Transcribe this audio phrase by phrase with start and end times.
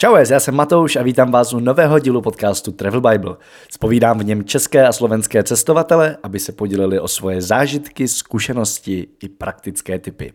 [0.00, 3.36] Čau, já jsem Matouš a vítám vás u nového dílu podcastu Travel Bible.
[3.70, 9.28] Spovídám v něm české a slovenské cestovatele, aby se podělili o svoje zážitky, zkušenosti i
[9.28, 10.32] praktické typy.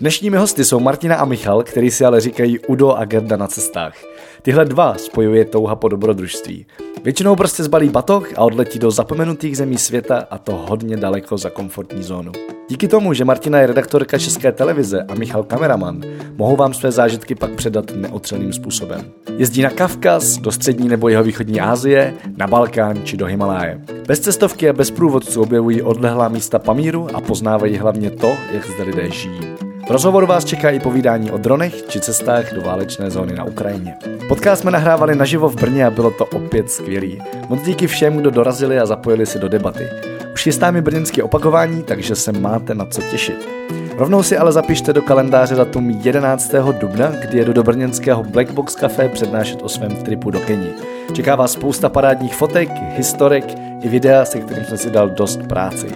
[0.00, 3.94] Dnešními hosty jsou Martina a Michal, který si ale říkají Udo a Gerda na cestách.
[4.42, 6.66] Tyhle dva spojuje touha po dobrodružství.
[7.04, 11.50] Většinou prostě zbalí batoh a odletí do zapomenutých zemí světa a to hodně daleko za
[11.50, 12.32] komfortní zónu.
[12.68, 16.00] Díky tomu, že Martina je redaktorka České televize a Michal kameraman,
[16.36, 19.12] mohou vám své zážitky pak předat neotřelným způsobem.
[19.36, 23.80] Jezdí na Kavkaz, do střední nebo jeho východní Asie, na Balkán či do Himaláje.
[24.06, 28.84] Bez cestovky a bez průvodců objevují odlehlá místa Pamíru a poznávají hlavně to, jak zde
[28.84, 29.63] lidé žijí.
[29.86, 33.96] V rozhovoru vás čeká i povídání o dronech či cestách do válečné zóny na Ukrajině.
[34.28, 37.22] Podcast jsme nahrávali naživo v Brně a bylo to opět skvělý.
[37.48, 39.88] Moc díky všem, kdo dorazili a zapojili se do debaty.
[40.34, 43.48] Už chystá mi brněnské opakování, takže se máte na co těšit.
[43.96, 46.54] Rovnou si ale zapište do kalendáře datum 11.
[46.80, 50.70] dubna, kdy jedu do brněnského Black Box Café přednášet o svém tripu do Keni.
[51.12, 53.44] Čeká vás spousta parádních fotek, historek
[53.82, 55.86] i videa, se kterým jsem si dal dost práci.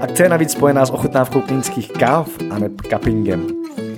[0.00, 3.46] Akce je navíc spojená s ochutnávkou klínských káv a ne cuppingem.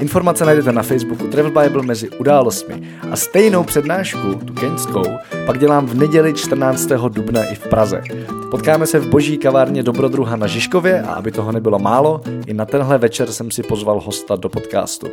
[0.01, 5.05] Informace najdete na Facebooku Travel Bible mezi událostmi a stejnou přednášku, tu keňskou,
[5.47, 6.89] pak dělám v neděli 14.
[7.09, 8.03] dubna i v Praze.
[8.51, 12.65] Potkáme se v boží kavárně Dobrodruha na Žižkově a aby toho nebylo málo, i na
[12.65, 15.07] tenhle večer jsem si pozval hosta do podcastu.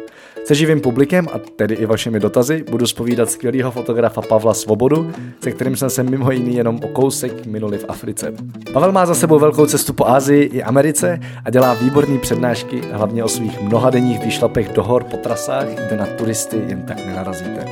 [0.46, 5.12] Se živým publikem a tedy i vašimi dotazy budu spovídat skvělého fotografa Pavla Svobodu,
[5.44, 8.34] se kterým jsem se mimo jiný jenom o kousek minuli v Africe.
[8.74, 13.24] Pavel má za sebou velkou cestu po Asii i Americe a dělá výborné přednášky, hlavně
[13.24, 17.66] o svých mnohadenních výšlapech do hor po trasách, kde na turisty jen tak nenarazíte.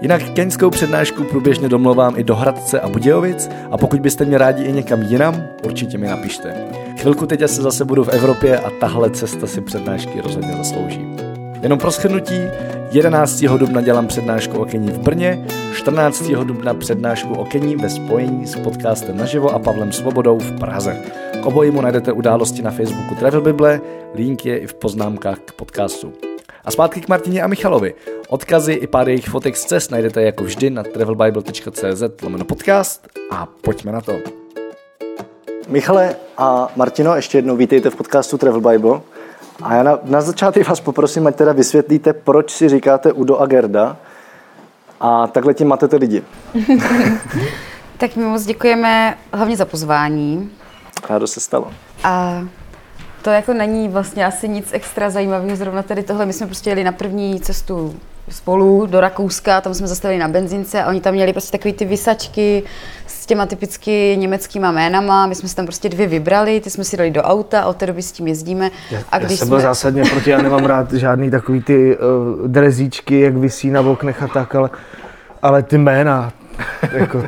[0.00, 4.62] Jinak keňskou přednášku průběžně domlouvám i do Hradce a Budějovic a pokud byste mě rádi
[4.62, 6.54] i někam jinam, určitě mi napište.
[7.00, 11.16] Chvilku teď asi zase budu v Evropě a tahle cesta si přednášky rozhodně zaslouží.
[11.62, 12.40] Jenom pro shrnutí,
[12.92, 13.40] 11.
[13.40, 16.30] dubna dělám přednášku o Kení v Brně, 14.
[16.44, 20.96] dubna přednášku o Kení ve spojení s podcastem naživo a Pavlem Svobodou v Praze.
[21.42, 23.80] K obojímu najdete události na Facebooku Travel Bible,
[24.14, 26.29] link je i v poznámkách k podcastu.
[26.64, 27.94] A zpátky k Martině a Michalovi.
[28.28, 33.46] Odkazy i pár jejich fotek z cest najdete jako vždy na travelbible.cz lomeno podcast a
[33.46, 34.18] pojďme na to.
[35.68, 39.00] Michale a Martino, ještě jednou vítejte v podcastu Travel Bible.
[39.62, 43.46] A já na, na začátek vás poprosím, ať teda vysvětlíte, proč si říkáte Udo a
[43.46, 43.96] Gerda
[45.00, 46.22] a takhle tím matete lidi.
[47.98, 50.50] tak my moc děkujeme hlavně za pozvání.
[51.08, 51.72] A to se stalo.
[52.04, 52.42] A
[53.22, 56.26] to jako není vlastně asi nic extra zajímavého zrovna tady tohle.
[56.26, 57.94] My jsme prostě jeli na první cestu
[58.28, 61.84] spolu do Rakouska, tam jsme zastavili na benzince a oni tam měli prostě takové ty
[61.84, 62.62] vysačky
[63.06, 65.26] s těma typicky německýma jménama.
[65.26, 67.76] My jsme si tam prostě dvě vybrali, ty jsme si dali do auta a od
[67.76, 68.70] té doby s tím jezdíme.
[68.90, 69.56] Já, a když já jsem jsme...
[69.56, 74.22] byl zásadně proti, já nemám rád žádný takový ty uh, drezíčky, jak visí na oknech
[74.22, 74.70] a tak, ale,
[75.42, 76.32] ale ty jména,
[76.92, 77.22] jako,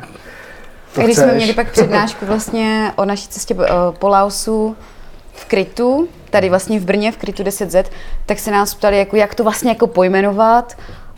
[0.94, 1.24] to Když chceš.
[1.24, 3.64] jsme měli pak přednášku vlastně o naší cestě uh,
[3.98, 4.76] po Laosu,
[5.42, 7.84] v Krytu, tady vlastně v Brně, v Krytu 10Z,
[8.26, 10.76] tak se nás ptali, jako, jak to vlastně jako pojmenovat.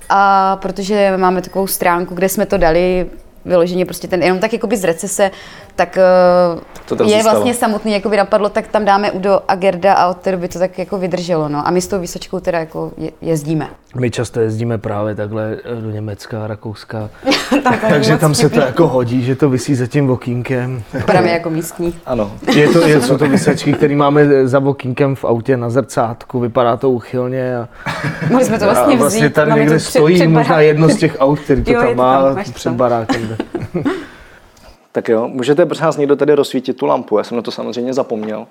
[0.09, 3.07] A protože máme takovou stránku, kde jsme to dali,
[3.44, 5.31] vyloženě prostě ten, jenom tak jakoby z recese,
[5.77, 5.99] tak
[6.87, 7.22] to je zůstalo.
[7.22, 10.49] vlastně samotný, jako by napadlo, tak tam dáme Udo a Gerda a od té doby
[10.49, 11.66] to tak jako vydrželo, no.
[11.66, 13.69] A my s tou výsočkou teda jako jezdíme.
[13.97, 17.10] My často jezdíme právě takhle do Německa, Rakouska,
[17.65, 20.82] tak, takže tam se to jako hodí, že to vysí za tím okýnkem.
[21.06, 21.94] Právě jako místní.
[22.06, 22.32] Ano.
[22.55, 26.76] Je to, je, jsou to vysačky, které máme za okýnkem v autě na zrcátku, vypadá
[26.76, 27.56] to uchylně.
[27.59, 27.69] A,
[28.31, 29.00] Mohli jsme to vlastně vzít.
[29.00, 31.97] A vlastně tady někde stojí před, možná jedno z těch aut, který to jo, tam
[31.97, 33.34] má před barákem.
[34.95, 37.95] Tak jo, můžete prosím nás někdo tady rozsvítit tu lampu, já jsem na to samozřejmě
[37.95, 38.47] zapomněl.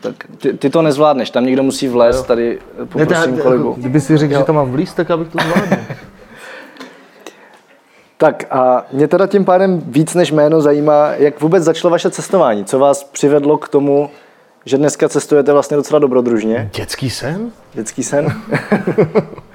[0.00, 3.74] Tak ty, ty to nezvládneš, tam někdo musí vlézt, tady poprosím kolegu.
[3.78, 4.38] Kdyby si řekl, jo.
[4.38, 5.76] že to mám vlíst, tak abych to zvládl.
[8.16, 12.64] tak a mě teda tím pádem víc než jméno zajímá, jak vůbec začalo vaše cestování,
[12.64, 14.10] co vás přivedlo k tomu,
[14.64, 16.70] že dneska cestujete vlastně docela dobrodružně.
[16.74, 17.52] Dětský sen?
[17.74, 18.42] Dětský sen.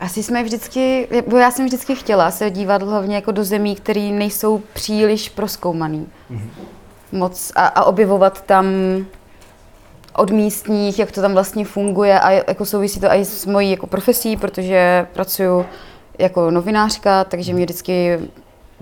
[0.00, 4.00] Asi jsme vždycky, bo já jsem vždycky chtěla se dívat hlavně jako do zemí, které
[4.00, 6.08] nejsou příliš proskoumaný.
[6.30, 6.48] Mm-hmm.
[7.12, 8.66] Moc a, a objevovat tam
[10.16, 13.86] od místních, jak to tam vlastně funguje a jako souvisí to i s mojí jako
[13.86, 15.66] profesí, protože pracuji
[16.18, 18.18] jako novinářka, takže mě vždycky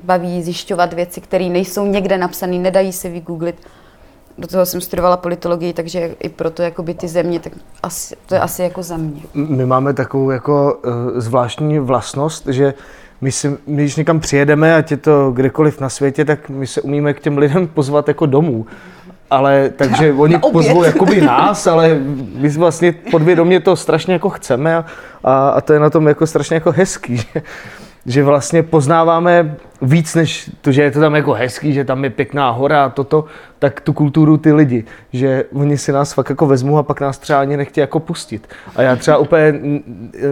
[0.02, 3.56] baví zjišťovat věci, které nejsou někde napsané, nedají se vygooglit
[4.38, 7.52] do toho jsem studovala politologii, takže i proto jakoby ty země, tak
[7.82, 9.22] asi, to je asi jako za mě.
[9.34, 12.74] My máme takovou jako uh, zvláštní vlastnost, že
[13.20, 16.80] my, si, my když někam přijedeme, ať je to kdekoliv na světě, tak my se
[16.80, 18.66] umíme k těm lidem pozvat jako domů.
[19.30, 21.98] Ale takže oni pozvou jakoby nás, ale
[22.36, 24.84] my vlastně podvědomě to strašně jako chceme a,
[25.24, 27.16] a, a to je na tom jako strašně jako hezký.
[27.16, 27.42] Že?
[28.06, 32.10] Že vlastně poznáváme víc než to, že je to tam jako hezký, že tam je
[32.10, 33.24] pěkná hora a toto,
[33.58, 37.18] tak tu kulturu ty lidi, že oni si nás fakt jako vezmou a pak nás
[37.18, 38.48] třeba ani nechtějí jako pustit.
[38.76, 39.60] A já třeba úplně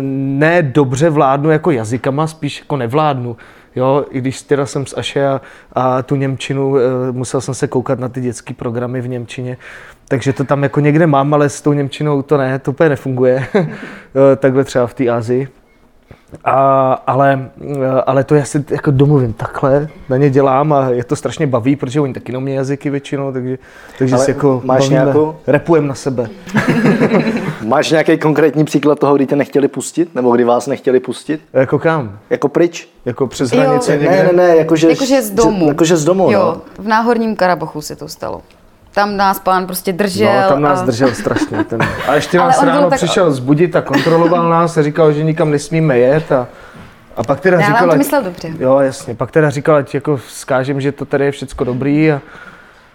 [0.01, 3.37] ne dobře vládnu jako jazykama, spíš jako nevládnu.
[3.77, 5.41] Jo, i když teda jsem z Aše a,
[5.73, 6.81] a tu Němčinu, e,
[7.13, 9.57] musel jsem se koukat na ty dětské programy v Němčině,
[10.09, 13.47] takže to tam jako někde mám, ale s tou Němčinou to ne, to úplně nefunguje.
[14.33, 15.62] E, takhle třeba v té Asii.
[16.45, 17.51] A, ale,
[18.07, 21.77] ale to já si jako domluvím takhle, na ně dělám a je to strašně baví,
[21.77, 23.59] protože oni taky neumí jazyky většinou, takže,
[23.99, 25.37] takže si jako máš bavíme, nějakou...
[25.47, 26.29] repujem na sebe.
[27.67, 30.15] máš nějaký konkrétní příklad toho, kdy tě nechtěli pustit?
[30.15, 31.41] Nebo kdy vás nechtěli pustit?
[31.53, 32.19] Jako kam?
[32.31, 32.89] Jako pryč?
[33.05, 34.01] Jako přes hranice jo.
[34.01, 34.17] někde?
[34.17, 35.69] Ne, ne, ne, jakože, jakože z domu.
[35.69, 36.85] Jakože z domu, jo, no.
[36.85, 38.43] v Náhorním Karabachu se to stalo.
[38.95, 40.43] Tam nás pán prostě držel.
[40.43, 40.85] No, tam nás a...
[40.85, 41.65] držel strašně.
[41.65, 41.81] Ten.
[42.09, 45.51] A ještě Ale nás ráno tak- přišel zbudit a kontroloval nás a říkal, že nikam
[45.51, 46.47] nesmíme jet a,
[47.17, 48.49] a pak teda Ne, ale říkal, on to ať- myslel dobře.
[48.59, 49.15] Jo, jasně.
[49.15, 52.21] Pak teda říkal, ať jako vzkážem, že to tady je všecko dobrý a,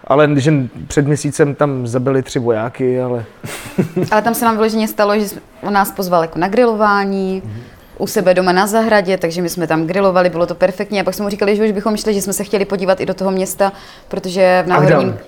[0.04, 0.52] ale že
[0.86, 3.24] před měsícem tam zabili tři vojáky, ale
[4.10, 5.26] Ale tam se nám vyloženě stalo, že
[5.62, 7.42] on nás pozval jako na grilování,
[7.98, 11.00] u sebe doma na zahradě, takže my jsme tam grilovali, bylo to perfektní.
[11.00, 13.06] A pak jsme mu říkali, že už bychom šli, že jsme se chtěli podívat i
[13.06, 13.72] do toho města,
[14.08, 15.18] protože v Náhorním...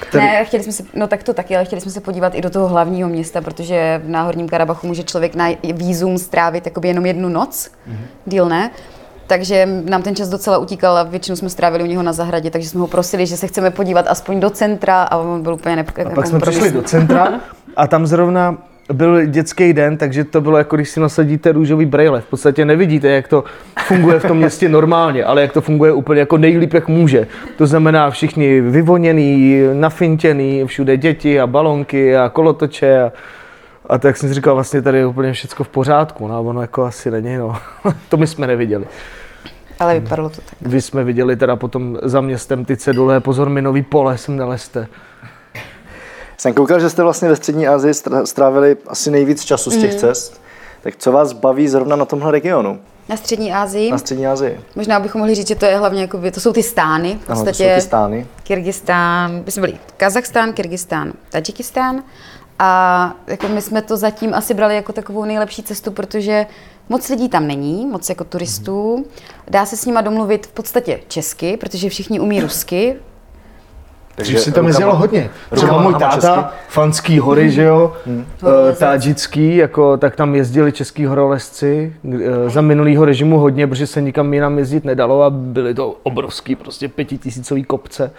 [0.00, 2.40] Který- Ne, chtěli jsme se, no tak to taky, ale chtěli jsme se podívat i
[2.40, 7.06] do toho hlavního města, protože v Náhorním Karabachu může člověk na výzum strávit jakoby jenom
[7.06, 7.70] jednu noc,
[8.26, 8.70] díl ne.
[9.26, 12.68] Takže nám ten čas docela utíkal a většinu jsme strávili u něho na zahradě, takže
[12.68, 16.06] jsme ho prosili, že se chceme podívat aspoň do centra a on byl úplně nep-
[16.06, 17.40] A pak jsme přišli do centra
[17.76, 18.58] a tam zrovna
[18.92, 22.20] byl dětský den, takže to bylo jako když si nasadíte růžový brejle.
[22.20, 23.44] V podstatě nevidíte, jak to
[23.86, 27.26] funguje v tom městě normálně, ale jak to funguje úplně jako nejlíp, jak může.
[27.56, 33.12] To znamená všichni vyvoněný, nafintěný, všude děti a balonky a kolotoče a,
[33.86, 36.60] a tak jsem si říkal, vlastně tady je úplně všechno v pořádku, no a ono
[36.60, 37.56] jako asi není, no.
[38.08, 38.84] to my jsme neviděli.
[39.80, 40.54] Ale vypadalo to tak.
[40.60, 44.86] Vy jsme viděli teda potom za městem ty cedule, pozor, minový pole sem neleste.
[46.44, 47.94] Jsem koukal, že jste vlastně ve střední Asii
[48.24, 49.98] strávili asi nejvíc času z těch Mhm.
[49.98, 50.40] cest.
[50.82, 53.90] Tak co vás baví zrovna na tomhle regionu, Na střední Asii.
[53.90, 54.60] na střední Asii?
[54.76, 57.08] Možná bychom mohli říct, že to je hlavně jako, to jsou ty stány.
[57.08, 58.26] V Ano, to jsou podstatě ty stány.
[58.42, 62.02] Kyrgyzstán, my jsme byli Kazachstán, Kyrgyzstán, Tadžikistán.
[62.58, 66.46] A jako my jsme to zatím asi brali jako takovou nejlepší cestu, protože
[66.88, 69.06] moc lidí tam není, moc jako turistů.
[69.48, 72.96] Dá se s nima domluvit v podstatě česky, protože všichni umí rusky.
[74.14, 75.30] Takže si tam jezdilo hodně.
[75.54, 76.40] Třeba můj táta, česky.
[76.68, 78.26] fanský hory, že jo, hmm.
[78.42, 78.78] Horolezec.
[78.78, 84.34] tádžický, jako, tak tam jezdili český horolezci eh, za minulýho režimu hodně, protože se nikam
[84.34, 88.10] jinam jezdit nedalo a byly to obrovský, prostě pětitisícový kopce.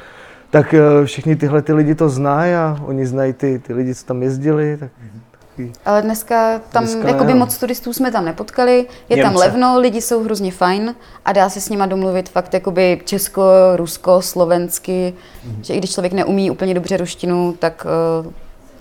[0.49, 4.05] Tak eh, všichni tyhle ty lidi to znají a oni znají ty, ty lidi, co
[4.05, 4.77] tam jezdili.
[4.77, 4.91] Tak
[5.85, 9.47] Ale dneska tam Dneska jakoby ne, moc turistů jsme tam nepotkali, je tam Němce.
[9.47, 13.43] levno, lidi jsou hrozně fajn a dá se s nima domluvit fakt jakoby česko,
[13.75, 15.13] rusko, slovensky,
[15.61, 17.87] že i když člověk neumí úplně dobře ruštinu, tak,
[18.25, 18.29] eh,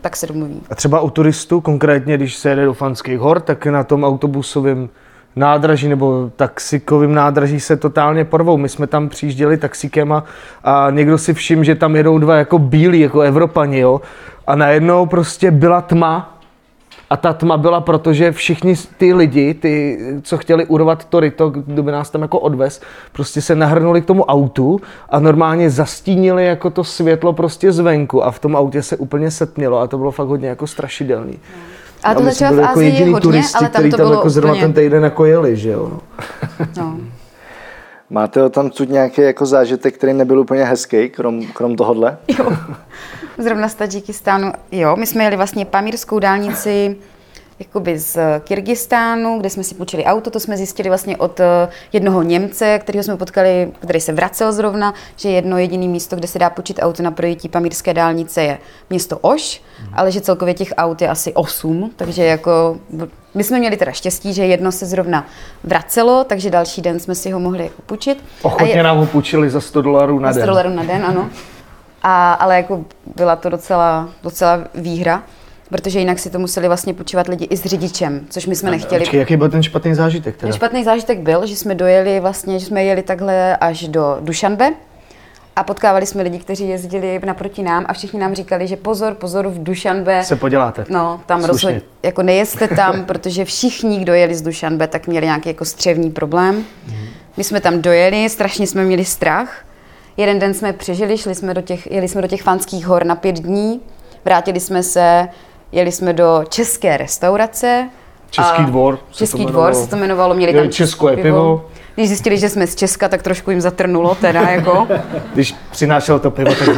[0.00, 0.60] tak se domluví.
[0.70, 4.88] A třeba u turistů, konkrétně když se jede do Fanských hor, tak na tom autobusovém
[5.36, 8.56] nádraží nebo taxikovým nádraží se totálně porvou.
[8.56, 10.24] My jsme tam přijížděli taxikem a,
[10.64, 14.00] a někdo si všiml, že tam jedou dva jako bílí, jako Evropani, jo.
[14.46, 16.33] A najednou prostě byla tma
[17.10, 21.82] a ta tma byla, protože všichni ty lidi, ty, co chtěli urvat to ryto, kdo
[21.82, 22.80] by nás tam jako odvez,
[23.12, 28.30] prostě se nahrnuli k tomu autu a normálně zastínili jako to světlo prostě zvenku a
[28.30, 31.38] v tom autě se úplně setmělo a to bylo fakt hodně jako strašidelný.
[32.04, 34.18] A třeba byli v jako je jediný hodně, turisti, ale tam který to tam bylo
[34.18, 34.62] jako zrovna úplně...
[34.62, 35.90] ten týden jako jeli, že jo.
[35.90, 36.00] No.
[36.76, 36.96] No.
[38.10, 42.16] Máte tam tu nějaký jako zážitek, který nebyl úplně hezký, krom, krom tohohle?
[42.38, 42.52] Jo.
[43.38, 46.96] Zrovna z Tadžikistánu, jo, my jsme jeli vlastně pamírskou dálnici
[47.58, 52.22] jakoby z Kyrgyzstánu, kde jsme si půjčili auto, to jsme zjistili vlastně od eh, jednoho
[52.22, 56.50] Němce, kterého jsme potkali, který se vracel zrovna, že jedno jediné místo, kde se dá
[56.50, 58.58] půjčit auto na projití pamírské dálnice je
[58.90, 59.62] město Oš,
[59.92, 62.76] ale že celkově těch aut je asi 8, takže jako
[63.34, 65.26] my jsme měli teda štěstí, že jedno se zrovna
[65.64, 68.24] vracelo, takže další den jsme si ho mohli jako půjčit.
[68.42, 70.48] Ochotně je- nám ho půjčili za 100 dolarů na na 100 den.
[70.48, 71.30] dolarů na den, ano.
[72.06, 72.84] A, ale jako
[73.16, 75.22] byla to docela, docela výhra,
[75.68, 79.00] protože jinak si to museli vlastně půjčovat lidi i s řidičem, což my jsme nechtěli.
[79.00, 80.50] Počkej, jaký byl ten špatný zážitek teda?
[80.50, 84.72] Ten špatný zážitek byl, že jsme dojeli vlastně, že jsme jeli takhle až do Dušanbe
[85.56, 89.48] a potkávali jsme lidi, kteří jezdili naproti nám a všichni nám říkali, že pozor, pozor,
[89.48, 90.84] v Dušanbe Se poděláte.
[90.88, 95.48] No, tam rozhodně, jako nejezte tam, protože všichni, kdo jeli z Dušanbe, tak měli nějaký
[95.48, 96.64] jako střevní problém.
[97.36, 99.64] My jsme tam dojeli, strašně jsme měli strach.
[100.16, 103.14] Jeden den jsme přežili, šli jsme do těch, jeli jsme do těch fanských hor na
[103.14, 103.80] pět dní,
[104.24, 105.28] vrátili jsme se,
[105.72, 107.88] jeli jsme do české restaurace,
[108.30, 108.98] Český dvor.
[109.12, 111.66] se Český to dvor se to jmenovalo, měli tam Česko je pivo.
[111.94, 114.88] Když zjistili, že jsme z Česka, tak trošku jim zatrnulo teda jako.
[115.34, 116.68] Když přinášel to pivo, tak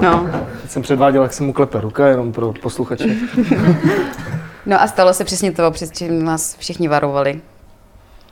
[0.00, 0.26] No.
[0.68, 3.04] jsem předváděl, jak se mu klepe ruka, jenom pro posluchače.
[4.66, 7.40] no a stalo se přesně to, přes čím nás všichni varovali.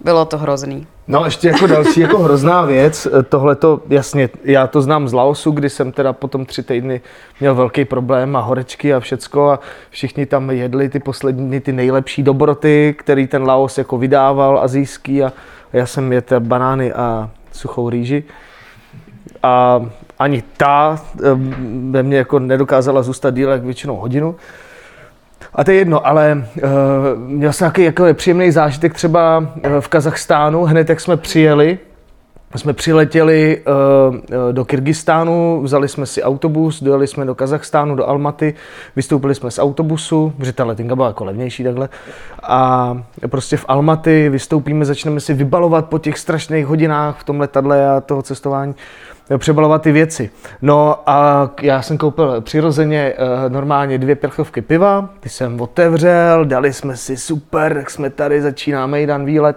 [0.05, 0.87] Bylo to hrozný.
[1.09, 5.51] No ještě jako další jako hrozná věc, tohle to jasně, já to znám z Laosu,
[5.51, 7.01] kdy jsem teda potom tři týdny
[7.41, 12.23] měl velký problém a horečky a všecko a všichni tam jedli ty poslední, ty nejlepší
[12.23, 15.33] dobroty, který ten Laos jako vydával azijský a
[15.73, 18.25] já jsem jedl banány a suchou rýži
[19.43, 19.83] a
[20.19, 24.37] ani ta em, ve mně jako nedokázala zůstat díl jak většinou hodinu.
[25.55, 26.71] A to je jedno, ale uh,
[27.27, 29.47] měl jsem nějaký jako nepříjemný zážitek třeba uh,
[29.81, 31.79] v Kazachstánu, hned jak jsme přijeli,
[32.59, 33.63] jsme přiletěli
[34.11, 38.55] uh, uh, do Kyrgyzstánu, vzali jsme si autobus, dojeli jsme do Kazachstánu, do Almaty,
[38.97, 41.89] vystoupili jsme z autobusu, protože ta letenka byla jako levnější takhle.
[42.43, 47.91] A prostě v Almaty vystoupíme, začneme si vybalovat po těch strašných hodinách v tom letadle
[47.91, 48.75] a toho cestování
[49.39, 50.31] přebalovat ty věci.
[50.63, 56.73] No a já jsem koupil přirozeně eh, normálně dvě prchovky piva, ty jsem otevřel, dali
[56.73, 59.57] jsme si super, jak jsme tady, začínáme jídan výlet.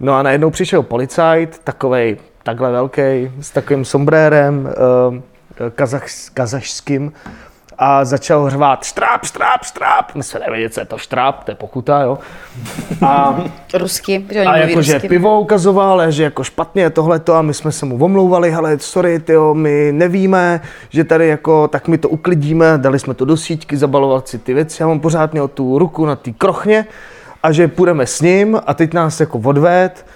[0.00, 7.12] No a najednou přišel policajt, takovej takhle velký, s takovým sombrérem, eh, kazach, kazašským
[7.78, 10.14] a začal řvát štráp, štráp, štráp.
[10.14, 12.18] My jsme nevěděli, co je to štráp, to je pokuta, jo.
[13.06, 13.40] A
[13.74, 18.04] Rusky, oni a jakože pivo ukazoval, že jako špatně tohleto a my jsme se mu
[18.04, 20.60] omlouvali, hele, sorry, tyjo, my nevíme,
[20.90, 24.54] že tady jako, tak my to uklidíme, dali jsme to do síťky, zabalovat si ty
[24.54, 26.86] věci, já mám pořád měl tu ruku na té krochně
[27.44, 30.06] a že půjdeme s ním a teď nás jako odved,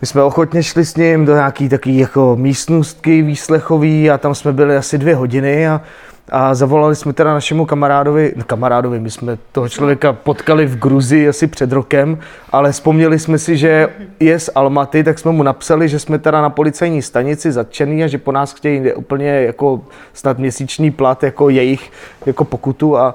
[0.00, 4.52] my jsme ochotně šli s ním do nějaký takový jako místnostky výslechový a tam jsme
[4.52, 5.80] byli asi dvě hodiny a,
[6.28, 11.28] a zavolali jsme teda našemu kamarádovi, no kamarádovi, my jsme toho člověka potkali v Gruzii
[11.28, 12.18] asi před rokem,
[12.52, 13.88] ale vzpomněli jsme si, že
[14.20, 18.06] je z Almaty, tak jsme mu napsali, že jsme teda na policejní stanici zatčený a
[18.06, 19.80] že po nás chtějí úplně jako
[20.12, 21.90] snad měsíční plat jako jejich
[22.26, 23.14] jako pokutu a,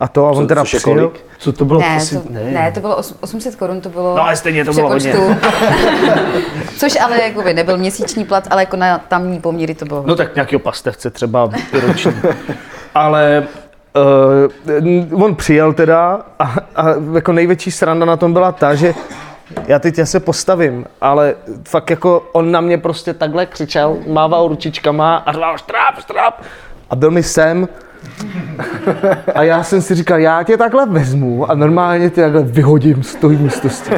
[0.00, 0.82] a to a on Co- teda je přijel.
[0.82, 1.24] kolik?
[1.38, 1.80] Co to bylo?
[1.80, 4.72] Ne, Asi- to, ne, to bylo os- 800 korun, to bylo No, ale stejně to
[4.72, 5.14] bylo hodně.
[6.78, 10.02] Což ale jakoby nebyl měsíční plat, ale jako na tamní poměry to bylo.
[10.06, 11.50] No tak nějakého pastevce třeba
[11.86, 12.12] roční.
[12.94, 13.46] Ale
[15.12, 16.44] uh, on přijel teda a,
[16.76, 16.84] a
[17.14, 18.94] jako největší sranda na tom byla ta, že
[19.66, 21.34] já teď já se postavím, ale
[21.68, 26.34] fakt jako on na mě prostě takhle křičel, mával ručičkama a řval štráp, štráp
[26.90, 27.68] a byl mi sem
[29.34, 33.14] a já jsem si říkal, já tě takhle vezmu a normálně tě takhle vyhodím z
[33.14, 33.90] toho místosti.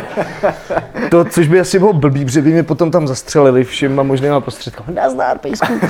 [1.10, 4.88] To, což by asi bylo blbý, protože by mě potom tam zastřelili všema možnýma prostředkama.
[5.02, 5.72] Nazdar, pejsku.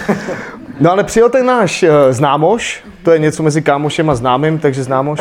[0.81, 4.83] No ale přijel ten náš uh, známoš, to je něco mezi kámošem a známým, takže
[4.83, 5.21] známoš.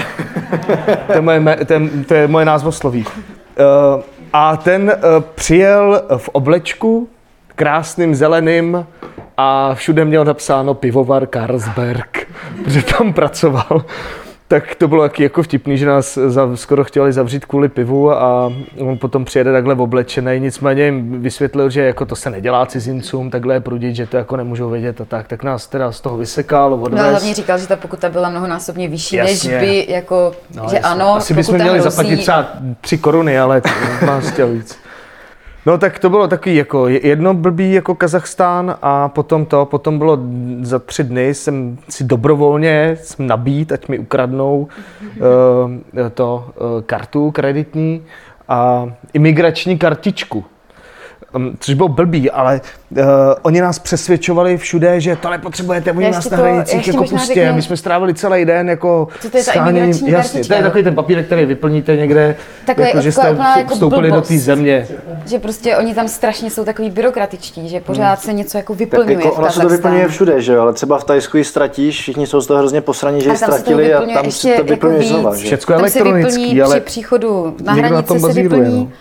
[1.08, 3.06] To je moje, to je, to je moje názvosloví.
[3.06, 4.02] Uh,
[4.34, 7.10] a ten uh, přijel v oblečku,
[7.58, 8.86] krásným zeleným
[9.38, 12.28] a všude měl napsáno pivovar Carlsberg,
[12.64, 13.86] protože tam pracoval.
[14.50, 18.54] Tak to bylo taky jako vtipný, že nás za, skoro chtěli zavřít kvůli pivu a
[18.80, 23.54] on potom přijede takhle oblečený, nicméně jim vysvětlil, že jako to se nedělá cizincům, takhle
[23.54, 26.70] je prudit, že to jako nemůžou vědět a tak, tak nás teda z toho vysekal,
[26.70, 27.10] No a odvez.
[27.10, 29.52] hlavně říkal, že ta pokuta byla mnohonásobně vyšší, Jasně.
[29.52, 30.80] než by jako, No, že jasně.
[30.80, 31.84] ano, Asi bychom měli hrozí.
[31.90, 32.48] zaplatit třeba
[32.82, 33.70] tři koruny, ale to
[34.32, 34.78] chtěl víc.
[35.68, 40.20] No tak to bylo takový jako jedno blbý jako Kazachstán a potom to, potom bylo
[40.62, 44.68] za tři dny jsem si dobrovolně jsem nabít, ať mi ukradnou
[45.02, 48.04] uh, to uh, kartu kreditní
[48.48, 50.46] a imigrační kartičku.
[51.60, 53.00] Což bylo blbý, ale uh,
[53.42, 57.34] oni nás přesvědčovali všude, že to nepotřebujete, oni nás na to- hranicích jako pustě.
[57.34, 60.84] řeknu- My jsme strávili celý den jako Co to je imigrační Jasně, to je takový
[60.84, 64.28] ten papírek, který vyplníte někde, Takový- jako, že jste taková úplná jako vstoupili do blbost.
[64.28, 64.88] té země.
[65.26, 69.16] Že prostě oni tam strašně jsou takový byrokratičtí, že pořád se něco jako Tak vyplňuje
[69.16, 72.00] jako v ono se to vyplňuje všude, že jo, ale třeba v Tajsku ji ztratíš,
[72.02, 74.22] všichni jsou z toho hrozně posraní, že ji Ale tam se to ztratili a vyplňuje
[74.24, 75.12] tam si to jako vyplňuješ víc.
[75.14, 75.46] znova, že?
[75.46, 78.92] Všecko je Tam se elektronický, vyplní ale při příchodu na hranici se vyplní, no.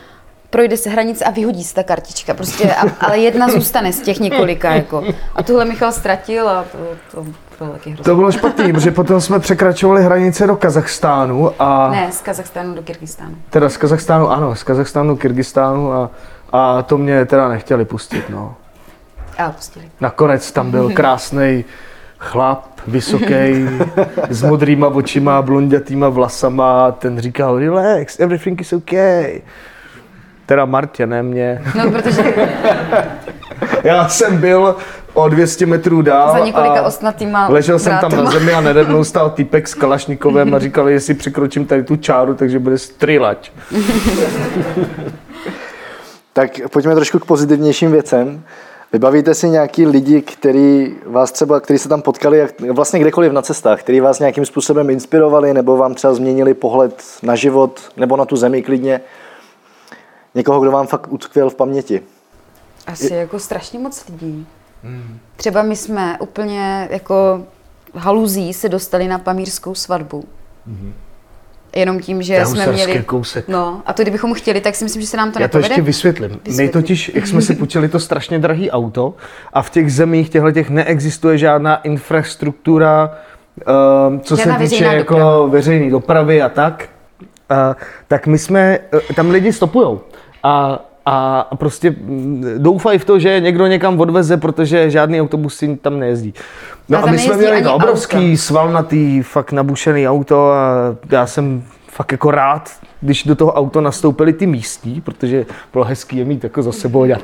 [0.50, 2.34] Projde se hranice a vyhodí se ta kartička.
[2.34, 4.74] Prostě, a, ale jedna zůstane z těch několika.
[4.74, 5.04] Jako.
[5.34, 6.78] A tuhle Michal ztratil a to,
[7.16, 7.26] to
[7.58, 8.04] bylo taky hrozné.
[8.04, 12.82] to bylo špatný, protože potom jsme překračovali hranice do Kazachstánu a Ne, z Kazachstánu do
[12.82, 13.34] Kyrgyzstánu.
[13.50, 16.10] teda z Kazachstánu, ano, z Kazachstánu do Kyrgyzstánu a,
[16.52, 18.54] a to mě teda nechtěli pustit, no.
[19.38, 19.84] A pustili.
[20.00, 21.64] Nakonec tam byl krásný
[22.18, 23.68] chlap, vysoký,
[24.30, 29.40] s modrýma očima, blondětýma vlasama, ten říkal, relax, everything is okay.
[30.46, 31.62] Teda Martě, ne mě.
[31.78, 32.34] No, protože
[33.84, 34.76] Já jsem byl
[35.14, 36.32] o 200 metrů dál.
[36.32, 39.74] Za několika a ostnatýma Ležel jsem tam na zemi a nade mnou stál týpek s
[39.74, 43.52] Kalašnikovem a říkal, jestli překročím tady tu čáru, takže bude střílať.
[46.32, 48.42] Tak pojďme trošku k pozitivnějším věcem.
[48.92, 53.42] Vybavíte si nějaký lidi, který vás třeba, který se tam potkali, jak- vlastně kdekoliv na
[53.42, 58.24] cestách, který vás nějakým způsobem inspirovali, nebo vám třeba změnili pohled na život, nebo na
[58.24, 59.00] tu zemi klidně?
[60.36, 62.00] Někoho, kdo vám fakt utkvěl v paměti?
[62.86, 64.46] Asi jako strašně moc lidí.
[65.36, 67.42] Třeba my jsme úplně jako
[67.94, 70.24] haluzí se dostali na pamírskou svatbu.
[71.76, 73.02] Jenom tím, že To je jsme měli...
[73.02, 73.48] kousek.
[73.48, 75.72] No, a to kdybychom chtěli, tak si myslím, že se nám to Já to nepovede.
[75.72, 76.30] ještě vysvětlím.
[76.30, 76.82] My Vysvětli.
[76.82, 79.14] totiž, jak jsme si půjčili to strašně drahý auto
[79.52, 83.18] a v těch zemích těchto těch neexistuje žádná infrastruktura,
[84.08, 86.88] ehm, co Žádná se týče veřejná jako veřejné dopravy a tak,
[87.50, 87.76] a,
[88.08, 88.78] tak my jsme,
[89.10, 90.00] eh, tam lidi stopujou
[90.46, 95.98] a, a prostě mm, doufají v to, že někdo někam odveze, protože žádný autobusy tam
[95.98, 96.34] nejezdí.
[96.88, 98.36] No a tam my jsme měli to obrovský, auta.
[98.36, 100.66] svalnatý, fakt nabušený auto a
[101.10, 106.16] já jsem fakt jako rád, když do toho auto nastoupili ty místní, protože bylo hezký
[106.16, 107.18] je mít jako za sebou a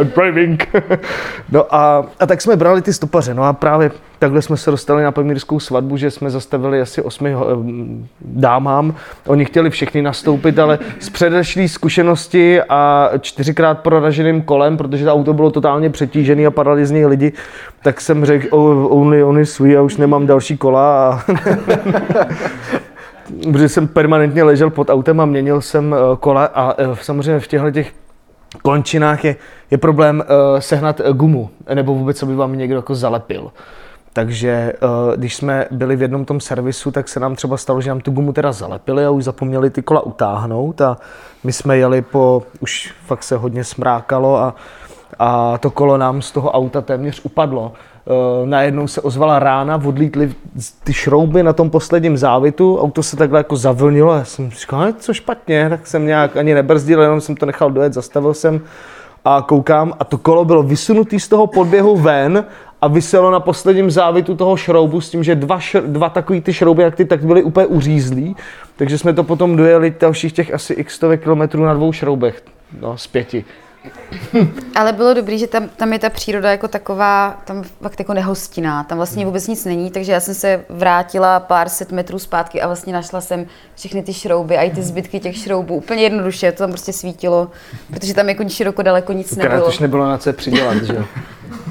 [0.00, 0.68] I'm driving.
[1.52, 5.02] no a, a, tak jsme brali ty stopaře, no a právě takhle jsme se dostali
[5.02, 7.34] na pamírskou svatbu, že jsme zastavili asi osmi
[8.20, 8.94] dámám.
[9.26, 15.32] Oni chtěli všechny nastoupit, ale z předešlý zkušenosti a čtyřikrát proraženým kolem, protože to auto
[15.32, 17.32] bylo totálně přetížený a padali z něj lidi,
[17.82, 21.24] tak jsem řekl, oh, only, only sweet, a už nemám další kola a
[23.52, 27.46] protože jsem permanentně ležel pod autem a měnil jsem eh, kola a eh, samozřejmě v
[27.46, 27.92] těchto těch
[28.62, 29.36] končinách je,
[29.70, 33.52] je problém uh, sehnat eh, gumu, nebo vůbec, aby vám někdo jako zalepil.
[34.12, 34.72] Takže
[35.16, 38.10] když jsme byli v jednom tom servisu, tak se nám třeba stalo, že nám tu
[38.10, 40.96] gumu teda zalepili a už zapomněli ty kola utáhnout a
[41.44, 44.54] my jsme jeli po, už fakt se hodně smrákalo a,
[45.18, 47.72] a to kolo nám z toho auta téměř upadlo.
[48.08, 50.32] Uh, najednou se ozvala rána, odlítly
[50.84, 54.92] ty šrouby na tom posledním závitu, auto se takhle jako zavlnilo, já jsem říkal, "Ale
[54.92, 58.60] co špatně, tak jsem nějak ani nebrzdil, jenom jsem to nechal dojet, zastavil jsem
[59.24, 62.44] a koukám a to kolo bylo vysunutý z toho podběhu ven
[62.82, 66.52] a vyselo na posledním závitu toho šroubu s tím, že dva, šr- dva takový ty
[66.52, 68.36] šrouby, jak ty, tak byly úplně uřízlý,
[68.76, 72.42] takže jsme to potom dojeli dalších těch asi x kilometrů na dvou šroubech,
[72.80, 73.44] no z pěti.
[74.74, 78.84] Ale bylo dobrý, že tam, tam je ta příroda jako taková, tam fakt jako nehostinná,
[78.84, 82.66] tam vlastně vůbec nic není, takže já jsem se vrátila pár set metrů zpátky a
[82.66, 86.58] vlastně našla jsem všechny ty šrouby a i ty zbytky těch šroubů, úplně jednoduše, to
[86.58, 87.50] tam prostě svítilo,
[87.90, 89.68] protože tam jako široko daleko nic Akorát nebylo.
[89.68, 91.04] už nebylo na co přidělat, že jo.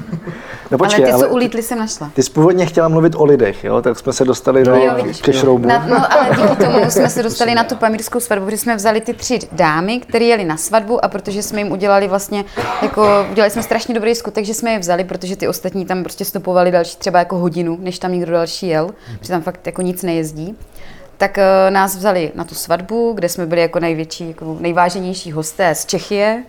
[0.70, 2.10] No ale ty, co ulítli, jsem našla.
[2.14, 3.82] ty jsi původně chtěla mluvit o lidech, jo?
[3.82, 5.68] tak jsme se dostali do, Jo, ke šroubu.
[5.68, 9.00] Na, no, ale díky tomu jsme se dostali na tu pamírskou svatbu, protože jsme vzali
[9.00, 12.44] ty tři dámy, které jeli na svatbu a protože jsme jim udělali vlastně,
[12.82, 16.24] jako udělali jsme strašně dobrý skutek, že jsme je vzali, protože ty ostatní tam prostě
[16.24, 20.02] stopovali další třeba jako hodinu, než tam někdo další jel, protože tam fakt jako nic
[20.02, 20.56] nejezdí.
[21.16, 25.74] Tak uh, nás vzali na tu svatbu, kde jsme byli jako největší, jako nejváženější hosté
[25.74, 26.44] z Čechie,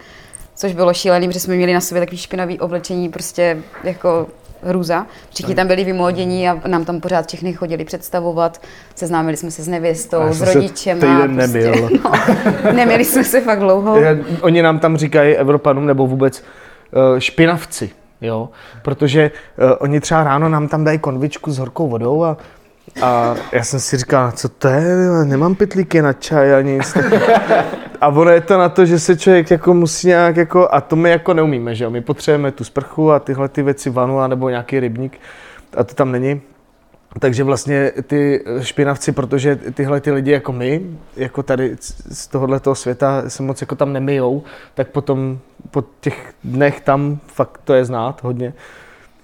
[0.60, 4.28] což bylo šílený, protože jsme měli na sobě takový špinavý oblečení, prostě jako
[4.64, 5.06] hrůza.
[5.34, 8.62] Všichni tam byli vymodění a nám tam pořád všechny chodili představovat.
[8.96, 11.00] Seznámili jsme se s nevěstou, s rodičem.
[11.00, 11.90] týden nebyl.
[12.64, 13.98] No, neměli jsme se fakt dlouho.
[14.42, 16.44] Oni nám tam říkají Evropanům nebo vůbec
[16.94, 17.90] eh, špinavci,
[18.22, 18.50] jo,
[18.82, 22.38] protože uh, oni třeba ráno nám tam dají konvičku s horkou vodou a
[23.02, 24.82] a já jsem si říkal, co to je,
[25.26, 26.98] nemám pytlíky na čaj ani nic.
[28.02, 30.96] A ono je to na to, že se člověk jako musí nějak jako, a to
[30.96, 34.50] my jako neumíme, že jo, my potřebujeme tu sprchu a tyhle ty věci vanu, nebo
[34.50, 35.20] nějaký rybník
[35.78, 36.42] a to tam není.
[37.20, 40.82] Takže vlastně ty špinavci, protože tyhle ty lidi jako my,
[41.16, 41.76] jako tady
[42.12, 45.40] z tohohle toho světa se moc jako tam nemijou, tak potom
[45.72, 48.54] po těch dnech tam fakt to je znát hodně.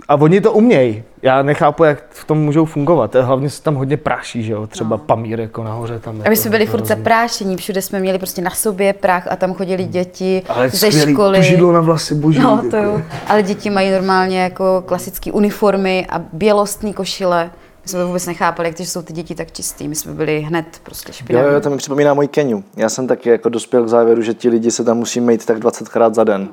[0.08, 1.04] A oni to umějí.
[1.22, 3.16] Já nechápu, jak v tom můžou fungovat.
[3.16, 4.68] Hlavně se tam hodně práší, že jo?
[4.68, 4.98] Třeba No.
[4.98, 6.14] Pamír jako nahoře tam.
[6.16, 9.36] A my jako jsme byli furt zaprášení, všude jsme měli prostě na sobě prach a
[9.36, 11.38] tam chodili děti Ale ze skvělý, školy.
[11.38, 12.40] to židlo na vlasy boží.
[12.40, 12.78] No, to jako.
[12.90, 13.02] jo.
[13.28, 17.50] Ale děti mají normálně jako klasické uniformy a bělostní košile.
[17.86, 19.88] My jsme vůbec nechápali, jak to, že jsou ty děti tak čistý.
[19.88, 21.54] My jsme byli hned prostě Jo, špinaví.
[21.54, 22.64] jo, to mi připomíná můj Keniu.
[22.78, 25.58] Já jsem taky jako dospěl k závěru, že ti lidi se tam musí mít tak
[25.60, 26.48] 20krát za den.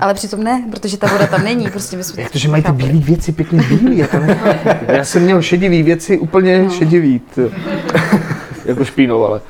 [0.00, 1.70] Ale přitom ne, protože ta voda tam není.
[1.70, 4.26] Prostě my jsme Jak to, že mají ty bílé věci pěkně nechápu.
[4.92, 6.70] Já jsem měl šedivý věci úplně no.
[6.70, 7.20] šedivý.
[8.64, 9.40] jako špínou, ale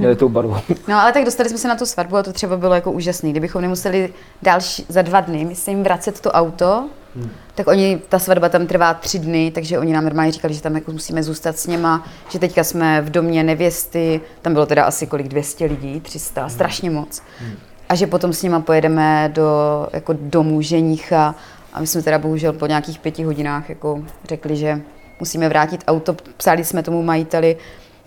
[0.00, 0.56] je tou barvou.
[0.88, 3.30] No ale tak dostali jsme se na tu svatbu a to třeba bylo jako úžasný.
[3.30, 7.30] Kdybychom nemuseli další, za dva dny, myslím, vracet to auto, hmm.
[7.54, 10.74] tak oni, ta svatba tam trvá tři dny, takže oni nám normálně říkali, že tam
[10.74, 15.06] jako musíme zůstat s něma, že teďka jsme v domě nevěsty, tam bylo teda asi
[15.06, 16.50] kolik 200 lidí, 300, hmm.
[16.50, 17.22] strašně moc.
[17.40, 17.52] Hmm.
[17.88, 19.50] A že potom s nima pojedeme do
[19.92, 21.34] jako domů ženicha
[21.72, 24.80] A my jsme teda bohužel po nějakých pěti hodinách jako řekli, že
[25.20, 26.16] musíme vrátit auto.
[26.36, 27.56] Psali jsme tomu majiteli,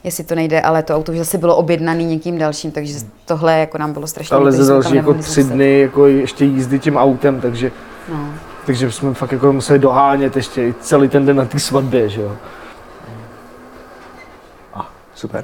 [0.03, 2.93] jestli to nejde, ale to auto už zase bylo objednané někým dalším, takže
[3.25, 5.53] tohle jako nám bylo strašně Ale za další jako tři zůstat.
[5.53, 7.71] dny jako ještě jízdy tím autem, takže,
[8.09, 8.33] No.
[8.65, 12.37] Takže jsme fakt jako museli dohánět ještě celý ten den na té svatbě, že jo.
[14.73, 15.43] Ah, super.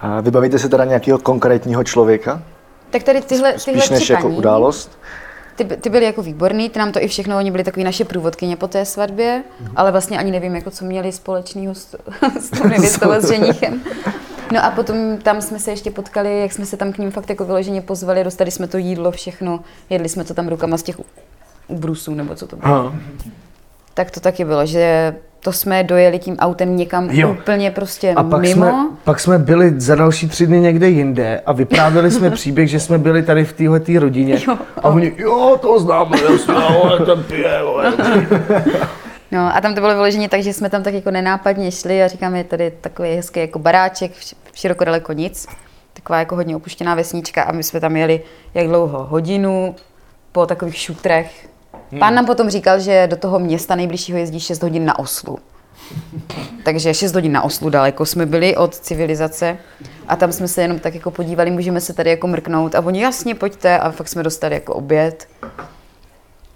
[0.00, 2.42] A vybavíte se teda nějakého konkrétního člověka?
[2.90, 4.98] Tak tady tyhle, tyhle Spíš než jako událost?
[5.56, 8.56] Ty, ty byly jako výborný, ty nám to i všechno, oni byli takový naše průvodkyně
[8.56, 9.72] po té svatbě, Mhm.
[9.76, 11.96] ale vlastně ani nevím, jako co měli společného s,
[12.40, 13.80] s tou nevěstou s ženíchem.
[14.52, 17.30] No a potom tam jsme se ještě potkali, jak jsme se tam k ním fakt
[17.30, 20.96] jako vyloženě pozvali, dostali jsme to jídlo, všechno, jedli jsme to tam rukama z těch
[21.68, 22.74] ubrusů, nebo co to bylo.
[22.74, 22.94] Aha.
[23.94, 27.30] Tak to taky bylo, že to jsme dojeli tím autem někam Jo.
[27.30, 28.54] úplně prostě A pak mimo.
[28.54, 28.72] jsme,
[29.04, 32.98] pak jsme byli za další tři dny někde jinde a vyprávěli jsme příběh, že jsme
[32.98, 34.38] byli tady v téhle rodině.
[34.48, 34.58] Jo.
[34.76, 37.60] A oni, jo, to známe, jasně, ale ten pije.
[39.32, 42.08] No a tam to bylo vyloženě tak, že jsme tam tak jako nenápadně šli a
[42.08, 44.12] říkáme, je tady takový hezký jako baráček,
[44.54, 45.46] široko daleko nic,
[45.92, 48.20] taková jako hodně opuštěná vesnička a my jsme tam jeli
[48.54, 49.04] jak dlouho?
[49.04, 49.74] Hodinu
[50.32, 51.48] po takových šutrech.
[51.98, 55.38] Pán nám potom říkal, že do toho města nejbližšího jezdí 6 hodin na Oslu.
[56.64, 59.56] Takže 6 hodin na Oslu daleko jsme byli od civilizace
[60.08, 63.02] a tam jsme se jenom tak jako podívali, můžeme se tady jako mrknout a oni
[63.02, 65.28] jasně pojďte a fakt jsme dostali jako oběd.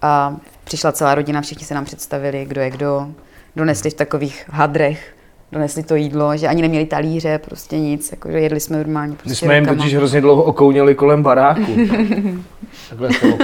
[0.03, 3.09] A přišla celá rodina, všichni se nám představili, kdo je kdo.
[3.57, 5.15] Donesli v takových hadrech,
[5.53, 9.37] donesli to jídlo, že ani neměli talíře, prostě nic, jakože jedli jsme normálně prostě My
[9.37, 9.77] jsme jim rukama.
[9.83, 11.63] totiž hrozně dlouho okouněli kolem baráku.
[12.89, 13.37] Takhle jsme.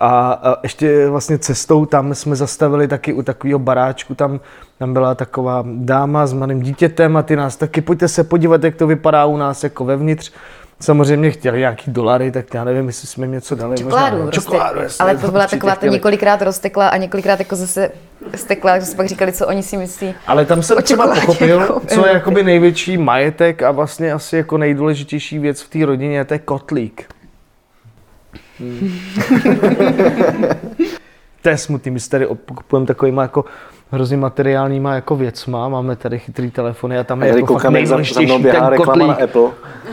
[0.00, 4.40] A, a ještě vlastně cestou tam jsme zastavili taky u takového baráčku, tam,
[4.78, 8.74] tam byla taková dáma s malým dítětem a ty nás taky, pojďte se podívat, jak
[8.76, 10.32] to vypadá u nás jako vevnitř.
[10.80, 13.76] Samozřejmě chtěli nějaký dolary, tak já nevím, jestli jsme jim něco dali.
[13.76, 14.40] Čokoládu, možná, roste...
[14.40, 17.90] čokoládu jasně, ale to byla taková ta několikrát roztekla a několikrát jako zase
[18.34, 20.14] stekla, že se pak říkali, co oni si myslí.
[20.26, 24.58] Ale tam jsem třeba pochopil, jako co je jakoby největší majetek a vlastně asi jako
[24.58, 27.04] nejdůležitější věc v té rodině, to je kotlík.
[28.60, 28.98] Hmm.
[31.42, 33.44] to je smutný, my si tady kupujeme takovýma jako
[33.90, 37.60] hrozně materiálníma jako věcma, máme tady chytrý telefony a tam A je jako fakt koukám,
[37.60, 39.28] za, za mnou nejdůležitější běhá ten reklama na kotlík.
[39.28, 39.50] Apple.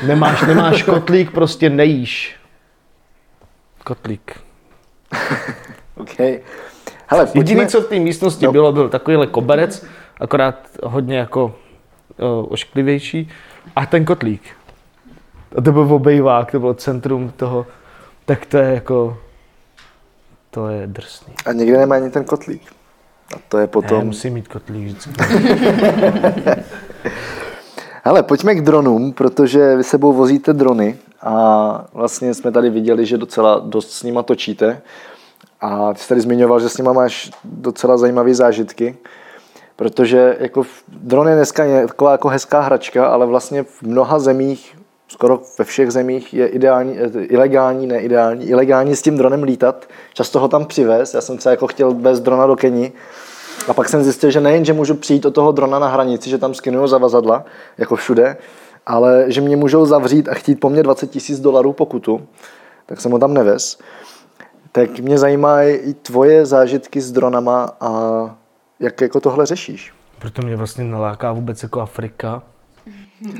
[0.07, 2.35] Nemáš, nemáš kotlík, prostě nejíš.
[3.83, 4.39] Kotlík.
[5.97, 6.19] OK.
[7.07, 7.39] Hele, pojďme...
[7.39, 8.51] Jediný, co v té místnosti No.
[8.51, 9.85] bylo, byl takovýhle koberec,
[10.19, 11.55] akorát hodně jako
[12.19, 13.29] o, ošklivější
[13.75, 14.41] a ten kotlík.
[15.57, 17.65] A to byl obejvák, to bylo centrum toho,
[18.25, 19.17] tak to je jako,
[20.49, 21.33] to je drsný.
[21.45, 22.61] A někde nemá ani ten kotlík.
[23.35, 23.89] A to je Potom...
[23.89, 24.05] potom...
[24.05, 25.11] musí mít kotlík vždycky.
[28.05, 33.17] Hele, pojďme k dronům, protože vy sebou vozíte drony a vlastně jsme tady viděli, že
[33.17, 34.81] docela dost s nima točíte.
[35.61, 38.97] A ty jsi tady zmiňoval, že s nima máš docela zajímavé zážitky,
[39.75, 45.41] protože jako dron je dneska taková jako hezká hračka, ale vlastně v mnoha zemích, skoro
[45.59, 49.89] ve všech zemích je ideální, eh, ilegální, ne ideální, ilegální s tím dronem lítat.
[50.13, 51.13] Často ho tam přivez.
[51.13, 52.91] Já jsem třeba jako chtěl bez drona do Keni,
[53.67, 56.37] a pak jsem zjistil, že nejen, že můžu přijít od toho drona na hranici, že
[56.37, 57.45] tam skinuju zavazadla,
[57.77, 58.37] jako všude,
[58.85, 62.27] ale že mě můžou zavřít a chtít po mně 20 tisíc dolarů pokutu,
[62.85, 63.77] tak jsem ho tam nevez.
[64.71, 67.91] Tak mě zajímají i tvoje zážitky s dronama a
[68.79, 69.93] jak jako tohle řešíš.
[70.19, 72.43] Proto mě vlastně naláká vůbec jako Afrika.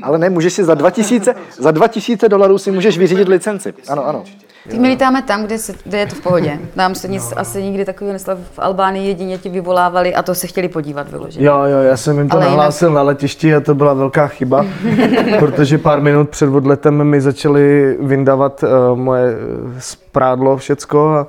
[0.02, 3.74] Ale ne, můžeš si za 2000, za 2000 dolarů si můžeš vyřídit licenci.
[3.88, 4.24] Ano, ano.
[4.68, 6.58] Teď my lítáme tam, kde, se, kde je to v pohodě.
[6.76, 8.38] Nám se nic asi nikdy takového nestalo.
[8.52, 11.46] V Albánii jedině ti vyvolávali a to se chtěli podívat vyloženě.
[11.46, 14.26] Jo, jo, já jsem jim to Ale jinak- nahlásil na letišti a to byla velká
[14.26, 14.66] chyba,
[15.38, 21.26] protože pár minut před odletem mi začali vyndavat uh, moje eh, sprádlo všecko a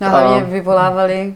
[0.00, 1.34] No hlavně vyvolávali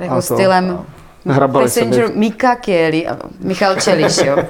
[0.00, 0.78] jako A to, stylem
[1.26, 2.16] hrabali se Passenger mi.
[2.16, 4.36] Mika Kieli a Michal Čeliš, jo.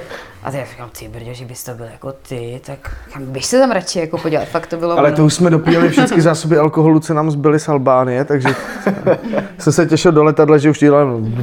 [0.48, 3.58] A já říkám, ty brdě, že bys to byl jako ty, tak kam běž se
[3.58, 4.44] tam radši jako podívat.
[4.44, 5.16] Fakt to bylo Ale ono.
[5.16, 8.48] to už jsme dopíjeli všechny zásoby alkoholu, co nám zbyly z Albánie, takže
[9.58, 11.34] jsem se těšil do letadla, že už dělám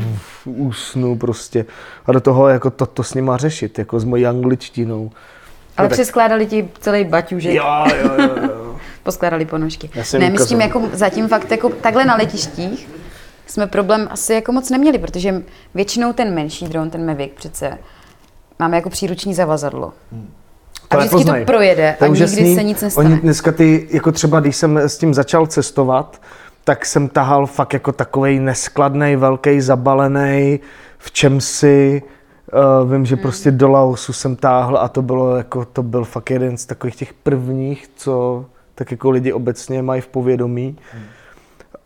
[0.46, 1.66] usnu prostě.
[2.06, 5.12] A do toho jako to, to s nima řešit, jako s mojí angličtinou.
[5.78, 8.76] Ale přeskládali ti celý baťužek, Jo, jo, jo, jo.
[9.04, 9.90] poskládali ponožky.
[10.20, 12.90] Ne, my s tím jako zatím fakt jako takhle na letištích
[13.48, 15.44] jsme problém asi jako moc neměli, protože
[15.76, 17.78] většinou ten menší dron, ten Mavic přece,
[18.60, 19.94] máme jako příruční zavazadlo.
[20.90, 21.46] A vždycky nepoznají.
[21.46, 22.56] to projede To a nikdy úžasný.
[22.56, 23.10] se nic nestane.
[23.10, 26.22] Oni dneska ty, jako třeba když jsem s tím začal cestovat,
[26.64, 30.60] tak jsem tahal fakt jako takovej neskladný, velký, zabalený,
[30.98, 32.02] v čem si.
[32.84, 36.30] Uh, vím, že prostě do Laosu jsem táhl a to bylo jako, to byl fakt
[36.32, 40.78] jeden z takových těch prvních, co tak jako lidi obecně mají v povědomí.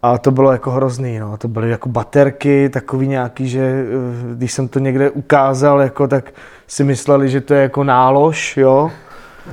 [0.02, 1.38] A to bylo jako hrozný, no.
[1.38, 6.32] To byly jako baterky, takový nějaký, že eh, když jsem to někde ukázal, jako, tak
[6.68, 8.92] si mysleli, že to je jako nálož, jo.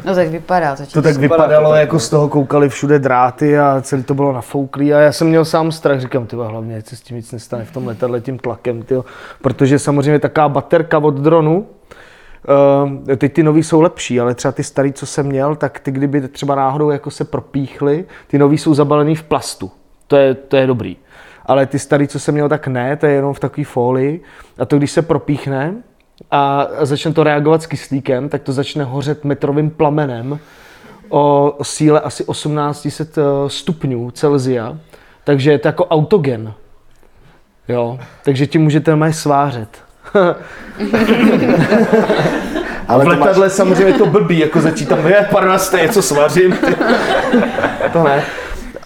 [0.05, 0.87] No tak vypadá to.
[0.87, 5.01] To tak vypadalo, jako z toho koukali všude dráty a celé to bylo nafouklý a
[5.01, 7.87] já jsem měl sám strach, říkám, ty hlavně, se s tím nic nestane v tom
[7.87, 9.05] letadle tím tlakem, tyjo.
[9.43, 11.67] protože samozřejmě taková baterka od dronu,
[12.77, 15.91] Uh, teď ty nový jsou lepší, ale třeba ty starý, co jsem měl, tak ty
[15.91, 19.71] kdyby třeba náhodou jako se propíchly, ty nový jsou zabalený v plastu.
[20.07, 20.97] To je, to je dobrý.
[21.47, 24.23] Ale ty starý, co jsem měl, tak ne, to je jenom v takové folii.
[24.59, 25.75] A to, když se propíchne
[26.31, 30.39] a začne to reagovat s kyslíkem, tak to začne hořet metrovým plamenem
[31.09, 34.79] o síle asi 1800 eh, stupňů Celzia.
[35.25, 36.53] Takže je to jako autogen.
[37.69, 39.69] Jo, takže ti můžete mít svářet.
[42.89, 43.53] Ale v letadle máš...
[43.53, 46.59] samozřejmě to blbý, jako začít tam, je, pardon, jste něco svařím.
[47.93, 48.23] to ne.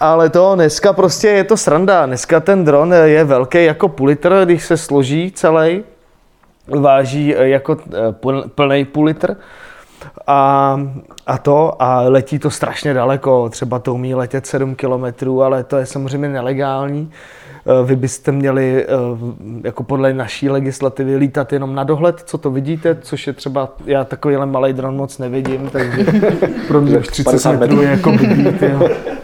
[0.01, 2.05] Ale to dneska prostě je to sranda.
[2.05, 5.83] Dneska ten dron je velký jako půl litr, když se složí celý.
[6.67, 9.35] Váží jako eh, plný půl litr.
[10.27, 10.79] A,
[11.27, 15.77] a to, a letí to strašně daleko, třeba to umí letět 7 kilometrů, ale to
[15.77, 17.11] je samozřejmě nelegální.
[17.11, 18.87] Eh, vy byste měli eh,
[19.63, 24.03] jako podle naší legislativy lítat jenom na dohled, co to vidíte, což je třeba, já
[24.03, 26.05] takovýhle malý dron moc nevidím, takže
[26.67, 28.79] pro mě už 30 metrů je jako vidíte.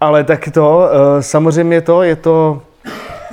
[0.00, 2.62] Ale tak to, eh, samozřejmě to, je to,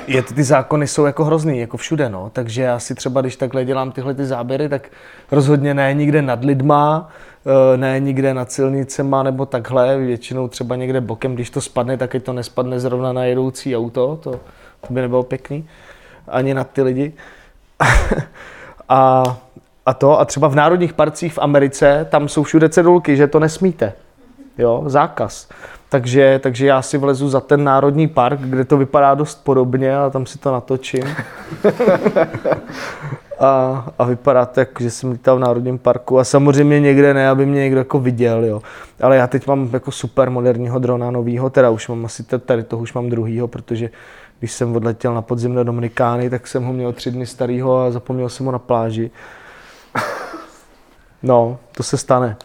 [0.07, 2.29] je, ty zákony jsou jako hrozný, jako všude, no.
[2.33, 4.89] Takže já si třeba, když takhle dělám tyhle ty záběry, tak
[5.31, 7.09] rozhodně ne nikde nad lidma,
[7.47, 12.15] Eh, ne nikde nad silnicema nebo takhle, většinou třeba někde bokem, když to spadne, tak
[12.23, 14.31] to nespadne zrovna na jedoucí auto, to,
[14.87, 15.69] to by nebylo pěkný,
[16.27, 17.13] ani na ty lidi.
[18.89, 19.23] a,
[19.85, 23.39] a to, a třeba v národních parcích v Americe, tam jsou všude cedulky, že to
[23.39, 23.93] nesmíte,
[24.57, 25.49] jo, zákaz.
[25.95, 30.09] Takže, takže já si vlezu za ten národní park, kde to vypadá dost podobně a
[30.09, 31.03] tam si to natočím.
[33.39, 37.29] a, a vypadá to, jako, že jsem lítal v Národním parku a samozřejmě někde ne,
[37.29, 38.61] aby mě někdo jako viděl, jo.
[39.01, 42.81] Ale já teď mám jako super moderního drona novýho, teda už mám asi tady toho
[42.81, 43.89] už mám druhýho, protože
[44.39, 47.91] když jsem odletěl na podzim do Dominikány, tak jsem ho měl tři dny starýho a
[47.91, 49.11] zapomněl jsem ho na pláži.
[51.23, 52.37] No, to se stane.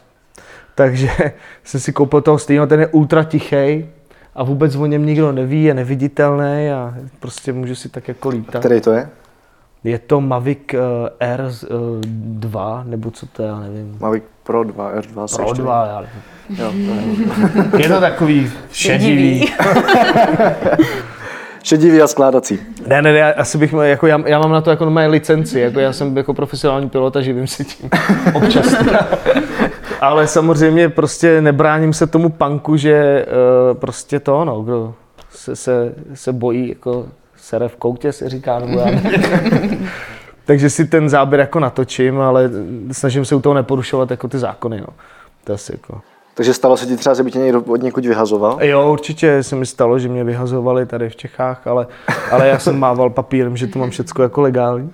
[0.81, 1.11] Takže
[1.65, 3.87] jsem si koupil toho stejného, ten je ultra tichý
[4.35, 8.57] a vůbec o něm nikdo neví, je neviditelný a prostě můžu si tak jako lítat.
[8.57, 9.09] A který to je?
[9.85, 10.79] Je to Mavic eh,
[11.21, 11.51] R
[12.05, 13.97] 2, eh, nebo co to je, já nevím.
[14.01, 15.37] Mavic Pro 2, R2.
[15.37, 16.05] Pro 2, já
[16.65, 16.73] jo,
[17.71, 17.83] to je.
[17.83, 19.53] je to takový šedivý.
[21.63, 22.59] šedivý a skládací.
[22.87, 25.81] Ne, ne, ne, asi bych, jako já, já mám na to jako moje licenci, jako
[25.81, 27.91] já jsem jako profesionální pilot a živím si tím
[28.35, 28.75] občas.
[30.01, 33.27] Ale samozřejmě prostě nebráním se tomu panku, že
[33.73, 34.95] uh, prostě to, no, kdo
[35.31, 38.87] se, se, se bojí jako sere v koutě, se říká, nebo já
[40.45, 42.51] Takže si ten záběr jako natočím, ale
[42.93, 44.81] snažím se u toho neporušovat jako ty zákony.
[44.81, 44.87] No.
[45.45, 46.01] To asi jako...
[46.35, 48.59] Takže stalo se ti třeba, že by tě někdo od někud vyhazoval?
[48.63, 51.87] Jo, určitě se mi stalo, že mě vyhazovali tady v Čechách, ale,
[52.31, 54.91] ale já jsem mával papírem, že to mám všechno jako legální.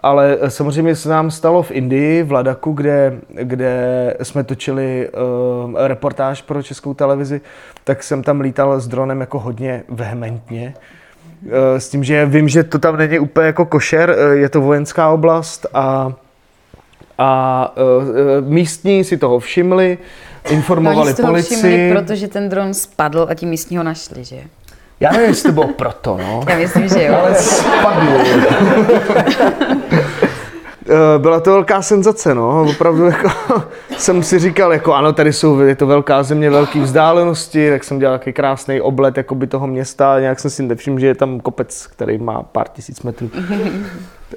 [0.00, 6.42] Ale samozřejmě se nám stalo v Indii, v Ladaku, kde, kde jsme točili uh, reportáž
[6.42, 7.40] pro českou televizi,
[7.84, 10.74] tak jsem tam lítal s dronem jako hodně vehementně.
[11.46, 14.60] Eh, s tím, že vím, že to tam není úplně jako košer, eh, je to
[14.60, 16.12] vojenská oblast a,
[17.18, 19.98] a eh, místní si toho všimli,
[20.50, 21.56] informovali no, policii.
[21.56, 24.40] Všimli, protože ten dron spadl a ti místní ho našli, že?
[25.00, 26.44] Já nevím, jestli to bylo proto, no.
[26.48, 27.16] Já myslím, že jo.
[27.18, 28.12] Ale spadl.
[30.88, 32.66] Eh, byla to velká senzace, no.
[32.70, 33.28] Opravdu jako,
[33.98, 37.98] jsem si říkal, jako ano, tady jsou, je to velká země, velké vzdálenosti, tak jsem
[37.98, 41.14] dělal takový krásný oblet jako by toho města a nějak jsem si nevšiml, že je
[41.14, 43.30] tam kopec, který má pár tisíc metrů.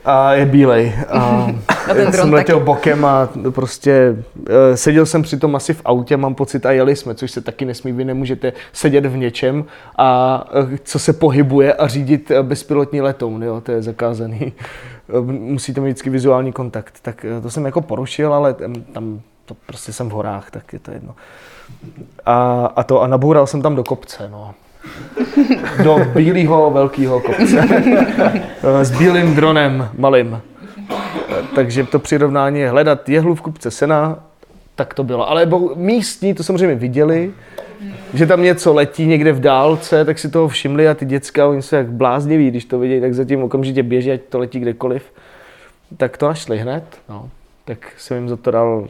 [0.05, 0.93] A je bílej.
[1.09, 2.65] A, a jsem letěl taky.
[2.65, 7.15] bokem a prostě uh, seděl jsem přitom asi v autě, mám pocit, a jeli jsme,
[7.15, 9.65] což se taky nesmí, vy nemůžete sedět v něčem
[9.97, 14.53] a uh, co se pohybuje a řídit bezpilotní letoun, jo, to je zakázaný.
[15.21, 16.99] Musíte mít vždycky vizuální kontakt.
[17.01, 18.55] Tak to jsem jako porušil, ale
[18.93, 21.15] tam to prostě jsem v horách, tak je to jedno.
[22.25, 24.53] A, a to a naboural jsem tam do kopce, no.
[25.83, 27.67] Do bílého velkého kopce.
[28.81, 30.41] S bílým dronem malým.
[31.55, 34.19] Takže to přirovnání je hledat jehlu v kupce sena,
[34.75, 35.29] tak to bylo.
[35.29, 37.31] Ale místní to samozřejmě viděli,
[38.13, 41.61] že tam něco letí někde v dálce, tak si toho všimli a ty děcka, oni
[41.61, 45.03] jsou jak blázniví, když to vidí, tak zatím okamžitě běží, ať to letí kdekoliv.
[45.97, 47.29] Tak to našli hned, no.
[47.65, 48.87] Tak jsem jim za to dal...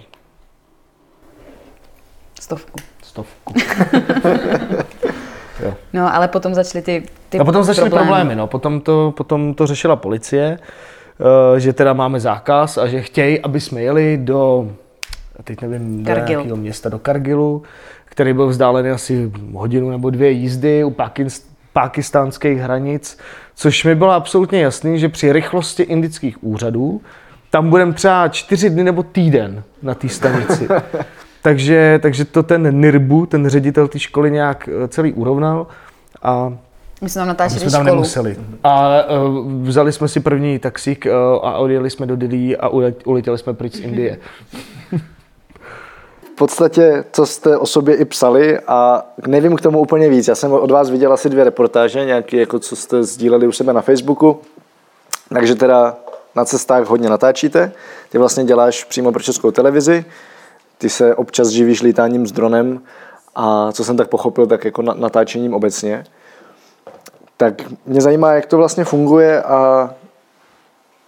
[2.41, 2.79] Stovku.
[3.03, 3.53] Stovku.
[5.63, 5.73] jo.
[5.93, 8.07] No, ale potom začaly ty, ty A potom začaly problémy.
[8.09, 8.47] problémy, no.
[8.47, 10.59] Potom to, potom to řešila policie,
[11.55, 14.71] eh, že teda máme zákaz a že chtějí, aby jsme jeli do,
[15.43, 16.27] teď nevím, do Kargil.
[16.37, 17.63] nějakého města, do Kargilu,
[18.11, 23.17] který byl vzdálený asi hodinu nebo dvě jízdy u Pakist- pakistánských hranic,
[23.55, 27.01] což mi bylo absolutně jasný, že při rychlosti indických úřadů
[27.49, 30.67] tam budeme třeba čtyři dny nebo týden na té stanici.
[31.41, 35.67] takže, takže to ten Nirbu, ten ředitel té školy nějak eh, celý urovnal
[36.23, 36.53] a
[37.01, 37.95] My jsme tam my natáčeli jsme tam školu.
[37.95, 38.35] nemuseli.
[38.63, 41.11] A uh, vzali jsme si první taxík uh,
[41.47, 44.17] a odjeli jsme do Dili a ule- uletěli jsme pryč z Indie.
[46.41, 50.27] podstatě, co jste o sobě i psali a nevím k tomu úplně víc.
[50.27, 53.73] Já jsem od vás viděl asi dvě reportáže, nějaké, jako co jste sdíleli u sebe
[53.73, 54.41] na Facebooku.
[55.33, 55.95] Takže teda
[56.35, 57.71] na cestách hodně natáčíte.
[58.09, 60.05] Ty vlastně děláš přímo pro českou televizi.
[60.77, 62.81] Ty se občas živíš lítáním s dronem
[63.35, 66.03] a co jsem tak pochopil, tak jako na- natáčením obecně.
[67.37, 67.53] Tak
[67.85, 69.89] mě zajímá, jak to vlastně funguje a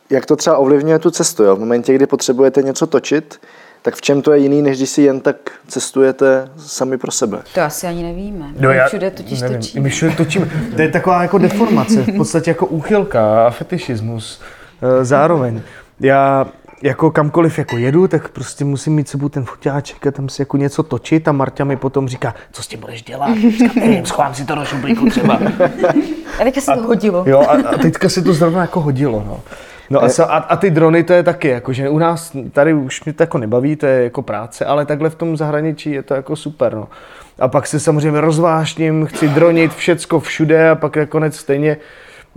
[0.10, 1.43] jak to třeba ovlivňuje tu cestu.
[1.43, 1.56] Jo?
[1.56, 3.39] V momentě, kdy potřebujete něco točit,
[3.84, 5.36] tak v čem to je jiný, než když si jen tak
[5.67, 7.39] cestujete sami pro sebe?
[7.54, 8.46] To asi ani nevíme.
[8.60, 9.84] No My já všude totiž nevím, točíme.
[9.84, 10.50] My všude točíme.
[10.76, 14.41] To je taková jako deformace, v podstatě jako úchylka a fetišismus
[14.82, 15.62] eh, zároveň.
[16.00, 16.46] Já
[16.84, 20.58] jako kamkoliv jako jedu, tak prostě musím mít sebou ten foťáček a tam si jako
[20.58, 23.38] něco točit a Marta mi potom říká, co s tím budeš dělat?
[23.38, 25.39] Říkám, nevím, schovám si to do šuplíku třeba.
[26.39, 27.24] A teďka se to hodilo.
[27.28, 29.39] Jo, a, a teďka se to zrovna jako hodilo, no.
[29.93, 33.03] No a, a, a ty drony to je taky, jako, že u nás tady už
[33.03, 36.13] mě to jako nebaví, to je jako práce, ale takhle v tom zahraničí je to
[36.13, 36.88] jako super, no.
[37.39, 41.77] A pak se samozřejmě rozvášním, chci dronit všecko všude a pak nakonec stejně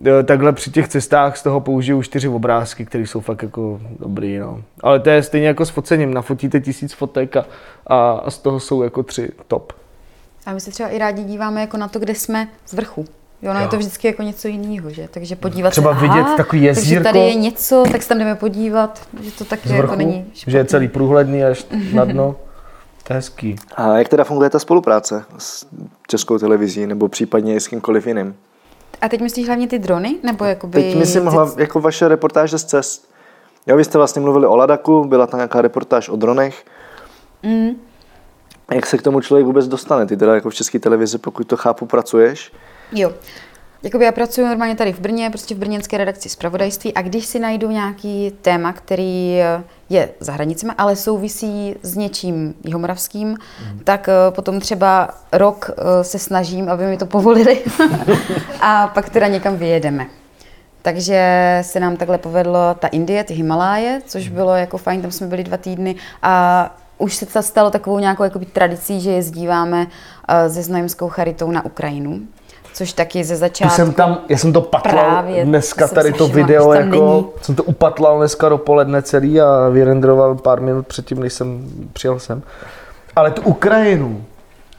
[0.07, 4.39] eh, takhle při těch cestách z toho použiju čtyři obrázky, které jsou fakt jako dobrý,
[4.39, 4.63] no.
[4.81, 7.47] Ale to je stejně jako s focením, nafotíte tisíc fotek a,
[7.87, 9.73] a, a z toho jsou jako tři top.
[10.47, 13.05] A my se třeba i rádi díváme jako na to, kde jsme z vrchu.
[13.43, 15.09] Jo, no je to vždycky jako něco jiného, že?
[15.11, 17.05] Takže podívat Třeba se, vidět aha, takový Takže jezírko.
[17.05, 20.59] tady je něco, tak se tam jdeme podívat, že to taky jako vrchu, není že
[20.59, 20.69] je špatný.
[20.71, 22.37] celý průhledný až na dno.
[23.07, 23.57] To je hezký.
[23.77, 25.67] A jak teda funguje ta spolupráce s
[26.09, 28.37] českou televizí nebo případně i s kýmkoliv jiným?
[29.01, 30.17] A teď myslíš hlavně ty drony?
[30.23, 30.83] Nebo jakoby...
[30.83, 33.11] Teď myslím hlav, jako vaše reportáže z cest.
[33.67, 36.65] Jo, vy jste vlastně mluvili o Ladaku, byla tam nějaká reportáž o dronech.
[37.43, 37.69] Mm.
[38.75, 40.07] Jak se k tomu člověk vůbec dostane?
[40.07, 42.53] Ty teda jako v české televizi, pokud to chápu, pracuješ.
[42.93, 43.13] Jo.
[43.83, 47.39] Jakoby já pracuji normálně tady v Brně, prostě v brněnské redakci zpravodajství a když si
[47.39, 49.41] najdu nějaký téma, který
[49.89, 53.81] je za hranicemi, ale souvisí s něčím jihomoravským, mm.
[53.85, 57.63] tak eh, potom třeba rok eh, se snažím, aby mi to povolili
[58.61, 60.07] a pak teda někam vyjedeme.
[60.83, 65.27] Takže se nám takhle povedlo ta Indie, ty Himaláje, což bylo jako fajn, tam jsme
[65.27, 70.53] byli dva týdny a už se to stalo takovou nějakou jakoby, tradicí, že jezdíváme uh,
[70.53, 72.21] se Znojemskou charitou na Ukrajinu,
[72.77, 73.77] což taky ze Tu začátku...
[73.77, 77.27] jsem tam, já jsem to patlal Právě, dneska tady to všimla, video, jako, není.
[77.43, 82.43] jsem to upatlal dneska dopoledne celý a vyrendroval pár minut předtím, než jsem přijel sem.
[83.17, 84.25] Ale tu Ukrajinu,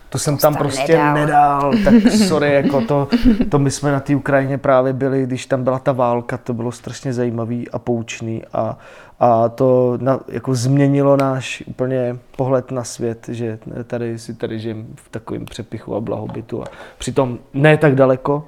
[0.09, 1.13] to jsem tam tam prostě nedal.
[1.13, 1.71] nedal.
[1.83, 3.07] tak sorry, jako to,
[3.49, 6.71] to my jsme na té Ukrajině právě byli, když tam byla ta válka, to bylo
[6.71, 8.77] strašně zajímavý a poučný a,
[9.19, 14.83] a to na, jako změnilo náš úplně pohled na svět, že tady si tady žijeme
[14.95, 16.65] v takovém přepichu a blahobytu a
[16.97, 18.45] přitom ne tak daleko.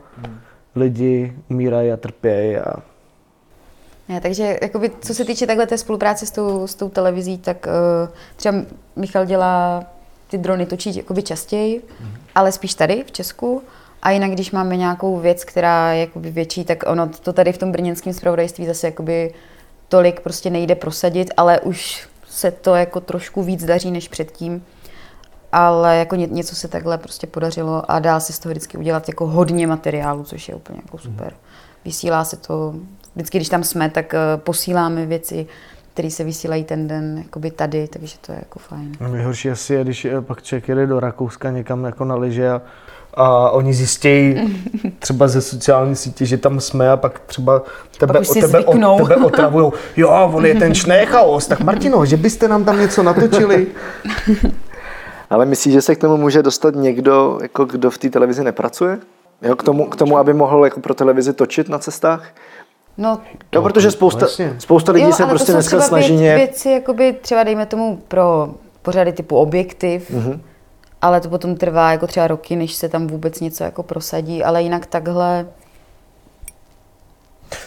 [0.75, 2.73] Lidi umírají a trpějí a
[4.09, 7.67] Ne, takže jakoby, co se týče takhle té spolupráce s tou, s tou televizí, tak
[7.67, 8.57] uh, třeba
[8.95, 9.83] Michal dělá
[10.27, 11.83] ty drony točí jakoby častěji,
[12.35, 13.63] ale spíš tady v Česku.
[14.01, 17.57] A jinak, když máme nějakou věc, která je jakoby větší, tak ono to tady v
[17.57, 19.33] tom brněnském zpravodajství zase jakoby
[19.89, 24.65] tolik prostě nejde prosadit, ale už se to jako trošku víc daří než předtím.
[25.51, 29.07] Ale jako ně, něco se takhle prostě podařilo a dá se z toho vždycky udělat
[29.07, 31.33] jako hodně materiálu, což je úplně jako super.
[31.85, 32.75] Vysílá se to,
[33.15, 35.47] vždycky když tam jsme, tak eh, posíláme věci,
[35.93, 38.91] které se vysílají ten den jakoby tady, takže to je jako fajn.
[38.99, 42.49] No, Nejhorší asi je, když eh, pak člověk jede do Rakouska někam jako na lyže
[42.49, 42.61] a,
[43.13, 44.35] a oni zjistějí
[44.99, 47.61] třeba ze sociální sítě, že tam jsme a pak třeba
[47.97, 49.73] tebe, už o tebe, o, tebe otravujou.
[49.97, 53.67] Jo, on je ten šnéchaos, tak Martino, že byste nám tam něco natočili?
[55.29, 58.97] Ale myslíš, že se k tomu může dostat někdo, jako kdo v té televizi nepracuje?
[59.41, 62.23] Jo, k tomu, k tomu, aby mohl jako pro televizi točit na cestách?
[62.97, 63.19] No,
[63.55, 64.55] Jo, protože spousta, vlastně.
[64.57, 67.65] spousta lidí jo, se ale prostě to jsou dneska třeba snaží věci, jakoby třeba dejme
[67.65, 68.49] tomu pro
[68.81, 70.31] pořady typu objektiv, Mhm.
[70.31, 70.39] mm-hmm.
[71.01, 74.61] Ale to potom trvá jako třeba roky, než se tam vůbec něco jako prosadí, ale
[74.61, 75.45] jinak takhle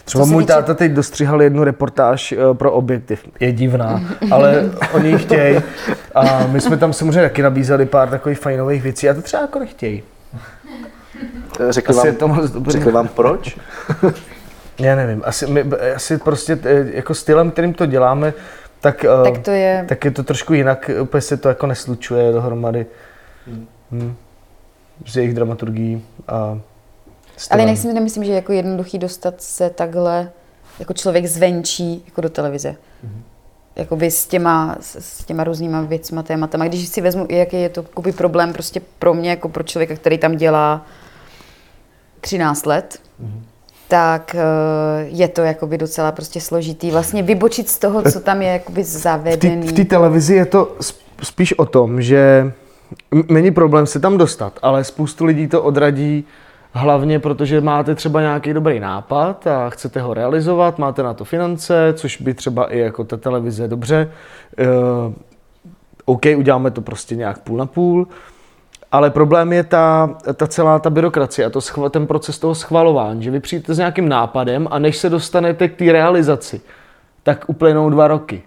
[0.04, 3.28] Třeba můj týče- táta teď dostříhal jednu reportáž eh, pro objektiv.
[3.40, 5.60] Je divná, ale oni ji chtějí.
[6.14, 9.58] A my jsme tam samozřejmě taky nabízeli pár takových fajnových věcí a to třeba jako
[9.58, 10.02] nechtějí.
[11.70, 12.72] Řekli, Asi vám, moc dobrý.
[12.72, 13.58] řekli vám proč?
[14.78, 15.64] Já nevím, asi, my,
[15.96, 16.58] asi prostě
[16.92, 18.32] jako stylem, kterým to děláme,
[18.80, 22.32] tak, eh, Tak to je, tak je to trošku jinak, úplně se to jako neslučuje
[22.32, 22.86] dohromady.
[23.90, 24.16] Hmm.
[25.06, 26.58] S jejich dramaturgií a
[27.50, 30.30] ale si nemyslím, že je jako jednoduchý dostat se takhle
[30.78, 32.76] jako člověk zvenčí jako do televize.
[33.76, 36.68] Jakoby s těma, s těma různýma věcma, tématama.
[36.68, 40.18] Když si vezmu, jaký je to jakoby problém prostě pro mě, jako pro člověka, který
[40.18, 40.86] tam dělá
[42.20, 42.98] 13 let,
[43.88, 44.44] tak eh,
[45.04, 46.90] je to jakoby docela prostě složitý.
[46.90, 49.68] Vlastně vybočit z toho, co tam je jakoby zavedený.
[49.68, 52.52] v té televizi je to sp- spíš o tom, že
[53.28, 56.24] není problém se tam dostat, ale spoustu lidí to odradí
[56.72, 61.94] hlavně protože máte třeba nějaký dobrý nápad a chcete ho realizovat, máte na to finance,
[61.96, 64.10] což by třeba i jako ta televize dobře.
[64.58, 65.12] Uh,
[66.04, 68.08] OK, uděláme to prostě nějak půl na půl,
[68.92, 73.30] ale problém je ta, ta celá ta byrokracie a to ten proces toho schvalování, že
[73.30, 76.60] vy přijdete s nějakým nápadem a než se dostanete k té realizaci,
[77.22, 78.42] tak uplynou dva roky.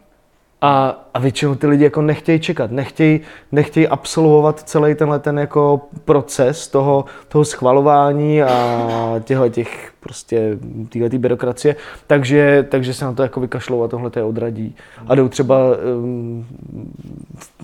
[0.65, 3.19] A, a většinou ty lidi jako nechtějí čekat, nechtějí,
[3.51, 8.89] nechtějí absolvovat celý tenhle ten jako proces toho, toho schvalování a
[9.23, 10.57] těchto těch prostě
[10.89, 11.75] téhle byrokracie,
[12.07, 14.75] takže, takže se na to jako vykašlou a tohle je odradí.
[15.07, 15.57] A jdou třeba
[15.97, 16.47] um,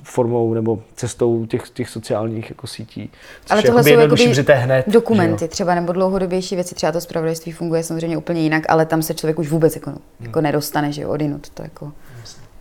[0.04, 3.10] formou nebo cestou těch, těch sociálních jako sítí.
[3.42, 4.86] Což Ale tohle jsou jakoby hned.
[4.88, 9.14] dokumenty třeba nebo dlouhodobější věci, třeba to zpravodajství funguje samozřejmě úplně jinak, ale tam se
[9.14, 11.92] člověk už vůbec jako, jako nedostane, že jo, odinut, to jako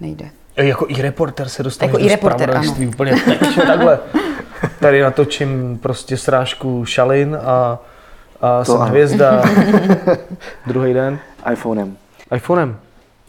[0.01, 0.30] nejde.
[0.57, 3.98] Jako i reporter se dostane Jako do i reporter, zpravodajství úplně teď, takhle.
[4.80, 7.78] Tady natočím prostě srážku šalin a,
[8.40, 8.84] a jsem ano.
[8.84, 9.42] hvězda.
[10.66, 11.18] Druhý den
[11.53, 11.96] iPhonem.
[12.36, 12.76] iPhonem.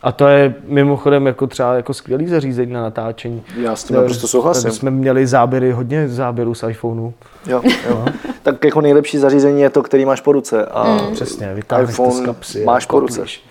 [0.03, 3.43] A to je mimochodem jako třeba jako skvělý zařízení na natáčení.
[3.61, 4.63] Já s tím naprosto souhlasím.
[4.63, 7.13] Tady jsme měli záběry, hodně záběrů z iPhoneu.
[7.47, 8.05] Jo, jo.
[8.43, 10.65] tak jako nejlepší zařízení je to, který máš po ruce.
[10.65, 11.13] A Mm.
[11.13, 12.63] Přesně, vytáhneš to z iPhone kapsy.
[12.65, 13.15] máš po ruce.
[13.19, 13.43] koupíš.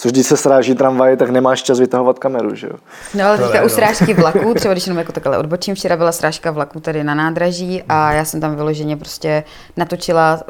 [0.00, 2.72] Což když se sráží tramvaj, tak nemáš čas vytahovat kameru, že jo?
[3.14, 3.68] No ale teďka u no.
[3.68, 7.82] srážky vlaku, třeba když jenom jako takhle odbočím, včera byla srážka vlaku tady na nádraží
[7.88, 9.44] a já jsem tam vyloženě prostě
[9.76, 10.42] natočila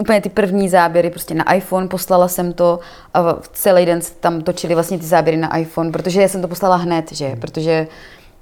[0.00, 2.80] úplně ty první záběry prostě na iPhone, poslala jsem to
[3.14, 6.42] a v- celý den se tam točili vlastně ty záběry na iPhone, protože já jsem
[6.42, 7.86] to poslala hned, že, protože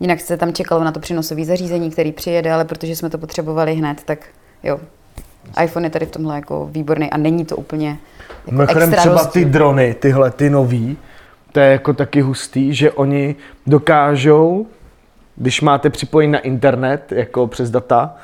[0.01, 3.75] jinak se tam čekalo na to přenosové zařízení, který přijede, ale protože jsme to potřebovali
[3.75, 4.19] hned, tak
[4.63, 4.81] jo.
[5.65, 7.99] iPhone je tady v tomhle jako výborný a není to úplně
[8.51, 9.33] Mimochodem extra třeba rozdíl.
[9.33, 10.99] ty drony, tyhle ty nový,
[11.53, 13.37] to je jako taky hustý, že oni
[13.67, 14.67] dokážou,
[15.37, 18.15] když máte připojení na internet, jako přes data,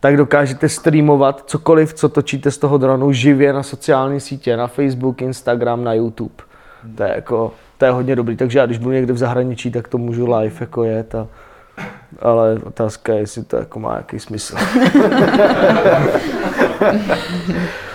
[0.00, 5.22] tak dokážete streamovat cokoliv, co točíte z toho dronu živě na sociální sítě, na Facebook,
[5.22, 6.34] Instagram, na YouTube.
[6.94, 9.88] To je jako, to je hodně dobrý, takže já když budu někde v zahraničí, tak
[9.88, 11.26] to můžu live jako jet a,
[12.20, 14.56] ale otázka je, jestli to jako má nějaký smysl.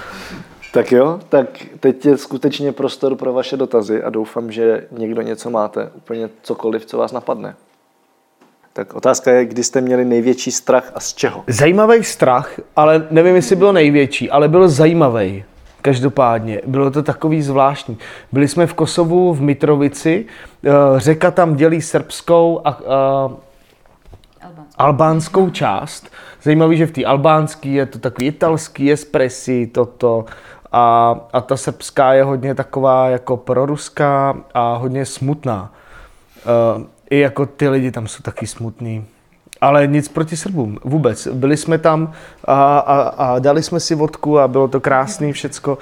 [0.77, 1.47] Tak jo, tak
[1.79, 6.85] teď je skutečně prostor pro vaše dotazy a doufám, že někdo něco máte, úplně cokoliv,
[6.85, 7.55] co vás napadne.
[8.73, 11.43] Tak otázka je, kdy jste měli největší strach a z čeho?
[11.47, 15.43] Zajímavý strach, ale nevím, jestli byl největší, ale byl zajímavý.
[15.81, 17.97] Každopádně, bylo to takový zvláštní.
[18.31, 20.25] Byli jsme v Kosovu, v Mitrovici,
[20.65, 23.31] eh, řeka tam dělí srbskou a, a
[24.77, 26.09] albánskou část.
[26.43, 30.25] Zajímavý, že v té albánský je to takový italský espressi, toto.
[30.71, 35.73] A, a ta srbská je hodně taková jako proruská a hodně smutná.
[36.77, 39.05] Uh, I jako ty lidi tam jsou taky smutný.
[39.61, 41.27] Ale nic proti Srbům, vůbec.
[41.27, 42.11] Byli jsme tam
[42.45, 45.77] a, a, a dali jsme si vodku a bylo to krásný všecko.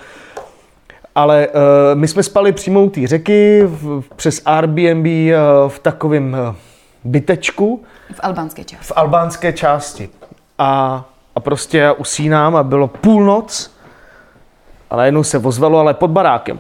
[1.16, 1.54] Ale uh,
[1.94, 6.56] my jsme spali přímo u té řeky v, přes Airbnb uh, v takovém uh,
[7.04, 7.84] bytečku,
[8.14, 8.86] V albánské části.
[8.86, 10.10] v albánské části.
[10.58, 11.06] A,
[11.36, 13.75] a prostě já usínám a bylo půlnoc
[14.96, 16.60] a najednou se ozvalo, ale pod barákem.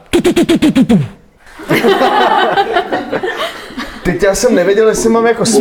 [4.03, 5.59] Teď já jsem nevěděl, jestli mám jako z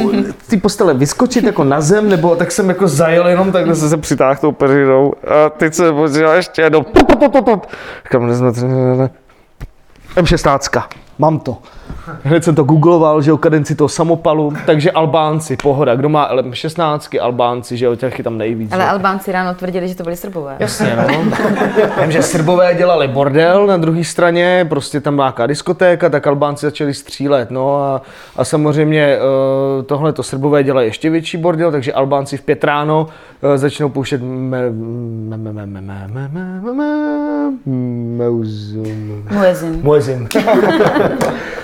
[0.51, 3.97] té postele vyskočit jako na zem, nebo tak jsem jako zajel jenom takhle jsem se
[3.97, 6.85] přitáhl tou peřinou a teď se podíval ještě jednou.
[8.05, 9.11] Říkám, ne, ne, ne, ne.
[10.17, 10.83] M16,
[11.19, 11.57] Mám to.
[12.23, 15.95] Hned jsem to googloval, že o kadenci toho samopalu, takže Albánci, pohoda.
[15.95, 18.73] Kdo má LM16, Albánci, že jo, těch je tam nejvíc.
[18.73, 18.89] Ale?
[18.89, 20.57] Albánci ráno tvrdili, že to byli Srbové.
[20.59, 21.05] Jasně, no.
[22.03, 26.67] Vím, že Srbové dělali bordel na druhé straně, prostě tam byla nějaká diskotéka, tak Albánci
[26.67, 28.03] začali střílet, no a,
[28.37, 29.19] a samozřejmě
[29.87, 33.07] tohle to Srbové dělají ještě větší bordel, takže Albánci v pět ráno
[33.57, 34.21] začnou pouštět
[39.29, 39.81] Muezin.
[39.83, 40.29] Muezin.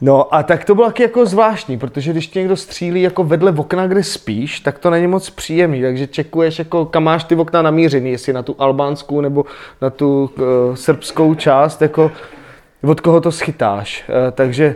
[0.00, 3.86] No a tak to bylo taky jako zvláštní, protože když někdo střílí jako vedle okna,
[3.86, 8.10] kde spíš, tak to není moc příjemný, takže čekuješ jako kam máš ty okna namířený,
[8.10, 9.44] jestli na tu albánskou nebo
[9.82, 12.10] na tu uh, srbskou část, jako
[12.82, 14.04] od koho to schytáš.
[14.08, 14.74] Uh, takže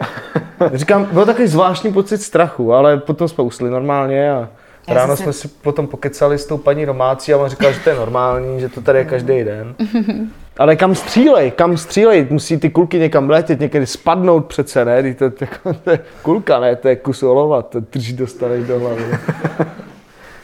[0.74, 4.48] říkám, byl takový zvláštní pocit strachu, ale potom jsme usli normálně a
[4.88, 7.80] Já ráno jsme si- si potom pokecali s tou paní domácí a on říkal, že
[7.80, 9.74] to je normální, že to tady je každý den.
[10.58, 15.14] Ale kam střílej, kam střílej, musí ty kulky někam letět, někdy spadnout přece, ne?
[15.14, 16.76] To, to, to, to je kulka, ne?
[16.76, 19.04] To je kus olova, to drží dostaneš do hlavy.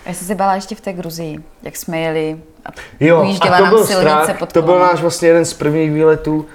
[0.06, 2.68] Já jsem se bála ještě v té Gruzii, jak jsme jeli a
[3.00, 6.46] Jo, a to byl strach, pod to byl náš vlastně jeden z prvních výletů.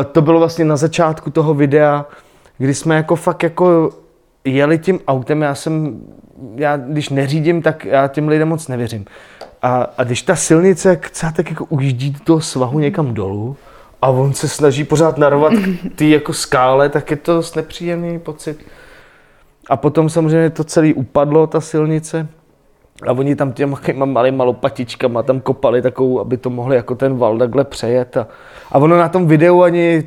[0.00, 2.06] Eh, To bylo vlastně na začátku toho videa,
[2.58, 3.90] kdy jsme jako fakt jako
[4.44, 6.00] jeli tím autem, já jsem,
[6.56, 9.04] já když neřídím, tak já těm lidem moc nevěřím.
[9.62, 13.56] A, a když ta silnice jak tak jako ujíždí do toho svahu někam dolů
[14.02, 15.52] a on se snaží pořád narovat
[15.92, 18.66] k ty jako skále, tak je to dost nepříjemný pocit.
[19.68, 22.28] A potom samozřejmě to celé upadlo, ta silnice.
[23.06, 27.38] A oni tam těma malýma lopatičkama tam kopali takovou, aby to mohli jako ten val
[27.38, 28.16] takhle přejet.
[28.16, 28.26] A,
[28.72, 30.04] a ono na tom videu ani,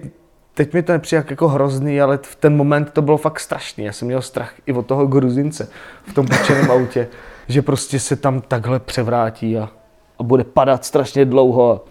[0.53, 3.83] teď mi to nepřijde jako hrozný, ale v ten moment to bylo fakt strašný.
[3.83, 5.69] Já jsem měl strach i od toho gruzince
[6.05, 7.07] v tom půjčeném autě,
[7.47, 9.69] že prostě se tam takhle převrátí a,
[10.19, 11.81] a bude padat strašně dlouho.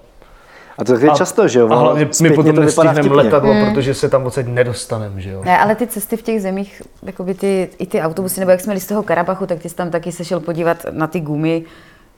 [0.79, 1.69] A to je často, že jo?
[1.73, 5.43] A hlavně my potom nestihneme letadlo, protože se tam odsaď nedostaneme, že jo.
[5.45, 8.73] Ne, ale ty cesty v těch zemích, jakoby ty, i ty autobusy, nebo jak jsme
[8.73, 11.63] jeli z toho Karabachu, tak ty jsi tam taky se šel podívat na ty gumy,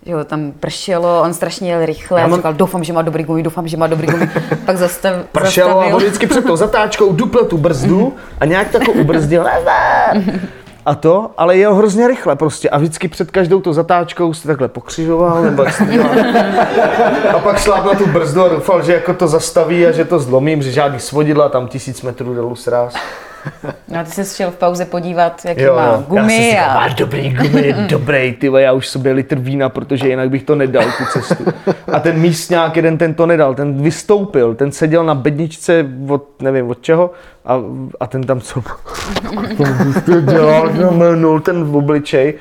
[0.07, 3.25] že jo, tam pršelo, on strašně jel rychle, Já mám- říkal, doufám, že má dobrý
[3.25, 4.31] gumy, doufám, že má dobrý gumy,
[4.67, 5.97] pak zastav, Pršelo a zastavil.
[5.97, 9.45] on vždycky před tou zatáčkou dupl tu brzdu a nějak tak ho ubrzdil.
[10.87, 14.69] A to, ale jel hrozně rychle prostě a vždycky před každou tou zatáčkou se takhle
[14.69, 15.71] pokřižoval nebo to.
[17.37, 20.19] A pak šláp na tu brzdu a doufal, že jako to zastaví a že to
[20.19, 22.95] zlomím, že žádný svodidla, tam tisíc metrů dolů sráz.
[23.89, 25.91] No a ty jsi šel v pauze podívat, jaký Jo, má jo.
[25.91, 26.75] Já jsem gumy si říkal, a...
[26.75, 30.85] má dobrý gumy, dobrý, ty já už sobě litr vína, protože jinak bych to nedal,
[30.85, 31.45] tu cestu.
[31.93, 36.71] A ten místňák jeden ten to nedal, ten vystoupil, ten seděl na bedničce od, nevím
[36.71, 37.11] od čeho,
[37.45, 37.61] a,
[38.01, 38.63] a ten tam co
[40.07, 42.35] to dělal, ten v obličej.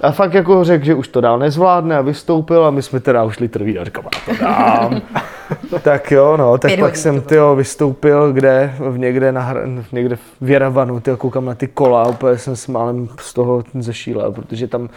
[0.00, 3.24] A fakt jako řekl, že už to dál nezvládne a vystoupil a my jsme teda
[3.24, 5.02] už litr vína, říkám, já to dám.
[5.82, 10.18] tak jo, no, tak Pět pak jsem tyjo, vystoupil kde, v někde, na, hra- někde
[10.40, 14.66] v Jeravanu, tyjo, koukám na ty kola, úplně jsem s málem z toho zešílel, protože
[14.66, 14.88] tam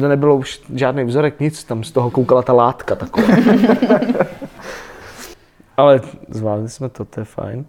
[0.00, 3.26] to nebylo už žádný vzorek, nic, tam z toho koukala ta látka taková.
[5.76, 7.64] Ale zvládli jsme to, to je fajn.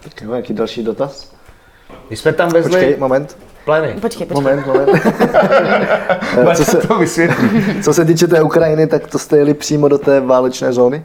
[0.00, 1.34] Tak jo, jaký další dotaz?
[2.10, 3.36] My jsme tam vezli Počkej, moment.
[3.64, 3.94] Pleny.
[4.00, 4.42] Počkej, počkej.
[4.56, 4.88] Moment, moment.
[6.50, 7.48] Eh, co, se, to vysvětlí.
[7.82, 11.04] co se týče té Ukrajiny, tak to jste jeli přímo do té válečné zóny?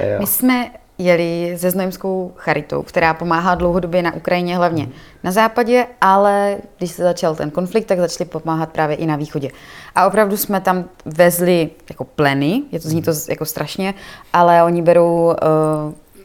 [0.00, 0.06] Jo.
[0.20, 4.88] My jsme jeli se Znojemskou charitou, která pomáhá dlouhodobě na Ukrajině, hlavně
[5.24, 9.50] na západě, ale když se začal ten konflikt, tak začali pomáhat právě i na východě.
[9.94, 13.94] A opravdu jsme tam vezli jako pleny, je to zní to z- jako strašně,
[14.32, 15.32] ale oni berou uh,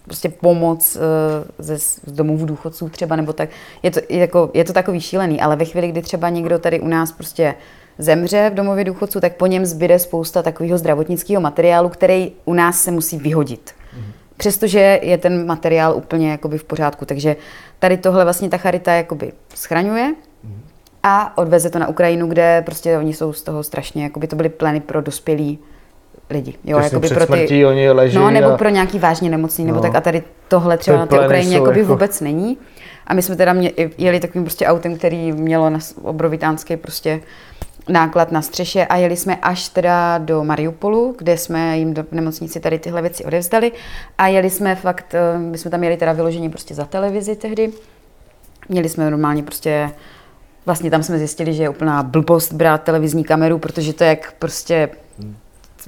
[0.08, 1.02] prostě pomoc uh,
[1.60, 3.50] ze z domovů důchodců třeba, nebo tak.
[3.84, 6.88] Je to, jako, je to takový šílený, ale ve chvíli, kdy třeba někdo tady u
[6.88, 7.56] nás prostě
[7.98, 12.82] zemře v domově důchodců, tak po něm zbyde spousta takového zdravotnického materiálu, který u nás
[12.82, 13.72] se musí vyhodit.
[14.38, 17.06] Přestože je ten materiál úplně jakoby v pořádku.
[17.06, 17.36] Takže
[17.80, 20.16] tady tohle vlastně ta charita jakoby schraňuje
[21.04, 24.50] a odveze to na Ukrajinu, kde prostě oni jsou z toho strašně, jakoby to byly
[24.50, 25.60] pleny pro dospělý
[26.30, 26.54] lidi.
[26.64, 29.82] Jo, Těsně před smrtí oni leží No, nebo a- pro nějaký vážně nemocný, nebo No.
[29.82, 32.58] tak a tady tohle třeba Ty na té Ukrajině jakoby jako- vůbec není.
[33.08, 37.22] A my jsme teda mě, jeli takovým prostě autem, který mělo na obrovitánský prostě
[37.90, 42.60] náklad na střeše a jeli jsme až teda do Mariupolu, kde jsme jim do nemocnici
[42.60, 43.72] tady tyhle věci odevzdali
[44.18, 47.72] a jeli jsme fakt, eh, my jsme tam jeli teda vyložení prostě za televizi tehdy.
[48.70, 49.90] Měli jsme normálně prostě,
[50.66, 54.32] vlastně tam jsme zjistili, že je úplná blbost brát televizní kameru, protože to je jak
[54.40, 54.90] prostě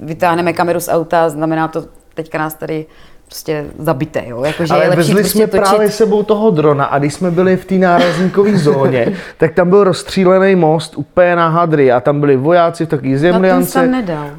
[0.00, 1.84] vytáhneme kameru z auta, znamená to
[2.14, 2.86] teďka nás tady
[3.26, 4.44] prostě zabité, jo?
[4.44, 5.60] Jakože je Ale lepší vezli prostě jsme točit.
[5.64, 9.84] právě sebou toho drona a když jsme byli v té nárazníkové zóně, tak tam byl
[9.84, 14.30] rozstřílený most úplně na hadry a tam byli vojáci v takový No ten tam nedal.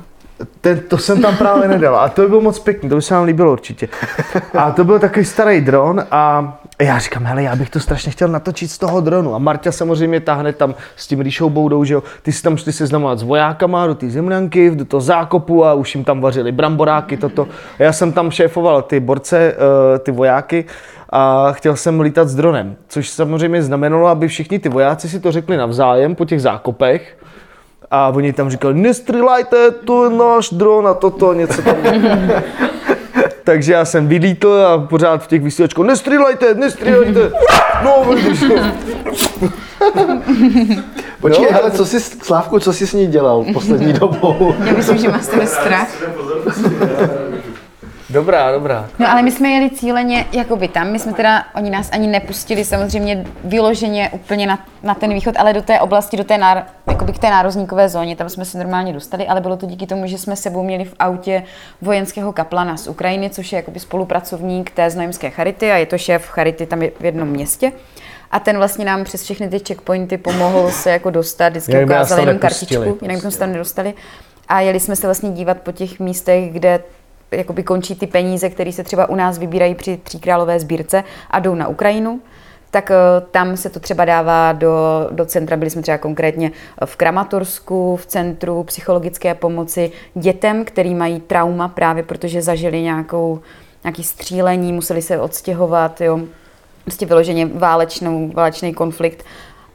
[0.61, 3.13] Ten, to jsem tam právě nedal a to by bylo moc pěkný, to by se
[3.13, 3.87] nám líbilo určitě.
[4.53, 6.53] A to byl takový starý dron a
[6.83, 9.35] já říkám, hele, já bych to strašně chtěl natočit z toho dronu.
[9.35, 12.73] A Marta samozřejmě tahne tam s tím Ríšou Boudou, že jo, ty si tam šli
[12.73, 17.17] seznamovat s vojákama do té zemlянky, do toho zákopu a už jim tam vařili bramboráky,
[17.17, 17.47] toto.
[17.79, 19.55] A já jsem tam šéfoval ty borce,
[19.95, 20.65] eh, ty vojáky
[21.09, 25.31] a chtěl jsem lítat s dronem, což samozřejmě znamenalo, aby všichni ty vojáci si to
[25.31, 27.17] řekli navzájem po těch zákopech,
[27.91, 31.75] a oni tam říkali, nestřílejte, to je náš dron a toto, něco tam.
[33.43, 37.31] takže já jsem vylítl a pořád v těch vysílačkách, nestřílejte, nestřílejte.
[37.83, 38.05] No.
[41.21, 41.59] Počkej, No.
[41.61, 44.55] ale co jsi, Slávku, co jsi s ní dělal poslední dobou?
[44.65, 45.87] Já myslím, že má z tebe strach.
[48.11, 48.89] Dobrá, dobrá.
[48.99, 52.65] No ale my jsme jeli cíleně jakoby tam, my jsme teda, oni nás ani nepustili
[52.65, 57.13] samozřejmě vyloženě úplně na, na ten východ, ale do té oblasti, do té náro, jakoby
[57.13, 60.17] k té nározníkové zóně, tam jsme se normálně dostali, ale bylo to díky tomu, že
[60.17, 61.43] jsme sebou měli v autě
[61.81, 66.27] vojenského kaplana z Ukrajiny, což je jakoby spolupracovník té znojemské charity a je to šéf
[66.27, 67.71] charity tam v jednom městě.
[68.31, 72.39] A ten vlastně nám přes všechny ty checkpointy pomohl se jako dostat, vždycky ukázal jenom
[72.39, 73.93] kartičku, jinak bychom se tam nedostali.
[74.47, 76.79] A jeli jsme se vlastně dívat po těch místech, kde
[77.31, 81.55] jakoby končí ty peníze, které se třeba u nás vybírají při tříkrálové sbírce a jdou
[81.55, 82.21] na Ukrajinu,
[82.71, 82.95] tak eh,
[83.31, 85.57] tam se to třeba dává do, do centra.
[85.57, 86.51] Byli jsme třeba konkrétně
[86.85, 93.39] v Kramatorsku, v centru psychologické pomoci dětem, který mají trauma právě protože zažili nějakou,
[93.83, 96.19] nějaký střílení, museli se odstěhovat, jo,
[96.83, 99.23] prostě vyloženě válečnou, válečný konflikt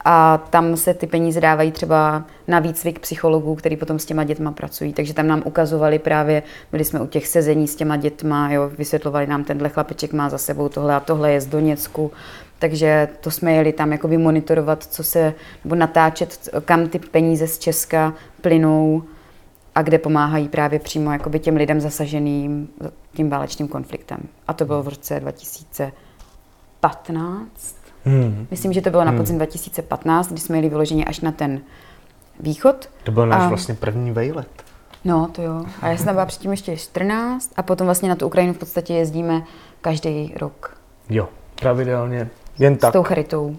[0.09, 4.53] a tam se ty peníze dávají třeba na výcvik psychologů, který potom s těma dětma
[4.53, 4.93] pracují.
[4.93, 6.43] Takže tam nám ukazovali právě,
[6.73, 10.39] byli jsme u těch sezení s těma dětma, jo, vysvětlovali nám, tenhle chlapeček má za
[10.39, 12.13] sebou tohle a tohle je z Doněcku.
[12.59, 15.35] Takže to jsme jeli tam jakoby monitorovat, co se,
[15.65, 19.03] nebo natáčet, kam ty peníze z Česka plynou
[19.75, 22.69] a kde pomáhají právě přímo jakoby těm lidem zasaženým
[23.15, 24.19] tím válečným konfliktem.
[24.49, 27.76] A to bylo v roce 2015.
[28.07, 28.47] Hmm.
[28.51, 31.61] Myslím, že to bylo na podzim 2015, kdy jsme jeli vyloženě až na ten
[32.41, 32.89] východ.
[33.05, 34.49] To byl náš A- vlastně první vejlet.
[35.05, 35.65] No, to jo.
[35.83, 38.95] A já jsem byla předtím ještě 14 a potom vlastně na tu Ukrajinu v podstatě
[38.95, 39.43] jezdíme
[39.81, 40.77] každý rok
[41.11, 41.29] Jo,
[41.61, 42.29] pravidelně.
[42.59, 42.93] Jen s tak.
[42.93, 43.57] tou charitou.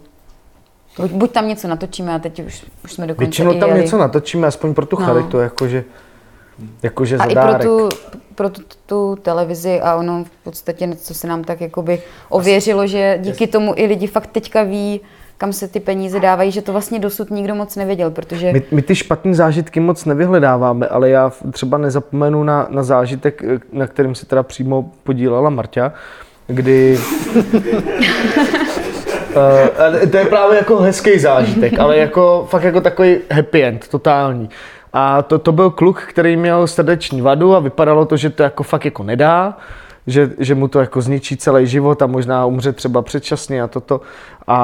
[0.99, 3.81] Buď, buď tam něco natočíme a teď už, už jsme dokonce Většinou tam jeli.
[3.81, 5.05] něco natočíme, aspoň pro tu No.
[5.05, 5.83] charitu, jakože,
[6.83, 7.61] jakože A za i pro dárek.
[7.61, 7.89] tu,
[8.35, 13.17] pro tu, tu televizi a ono v podstatě, co se nám tak jakoby ověřilo, že
[13.21, 15.01] díky tomu i lidi fakt teďka ví,
[15.37, 18.53] kam se ty peníze dávají, že to vlastně dosud nikdo moc nevěděl, protože...
[18.53, 23.59] My, my ty špatné zážitky moc nevyhledáváme, ale já třeba nezapomenu na, na zážitek, eh,
[23.71, 25.93] na kterým se teda přímo podílela Marta,
[26.47, 26.99] kdy...
[29.27, 34.49] Uh, to je právě jako hezký zážitek, ale jako fakt jako takový happy end, totální.
[34.99, 38.63] A to, to byl kluk, který měl srdeční vadu a vypadalo to, že to jako
[38.63, 39.57] fakt jako nedá,
[40.07, 44.01] že, že mu to jako zničí celý život a možná umře třeba předčasně a toto.
[44.47, 44.57] A,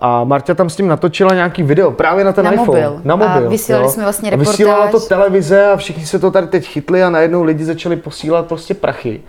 [0.00, 2.66] a Marta tam s tím natočila nějaký video právě na ten Na iPhone.
[2.66, 3.00] mobil.
[3.04, 3.50] Na A mobil.
[3.50, 3.90] vysílali jo.
[3.90, 5.08] jsme vlastně A Vysílala to reportáž.
[5.08, 9.20] televize a všichni se to tady teď chytli a najednou lidi začali posílat prostě prachy.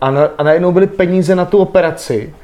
[0.00, 2.34] A, na, a najednou byly peníze na tu operaci.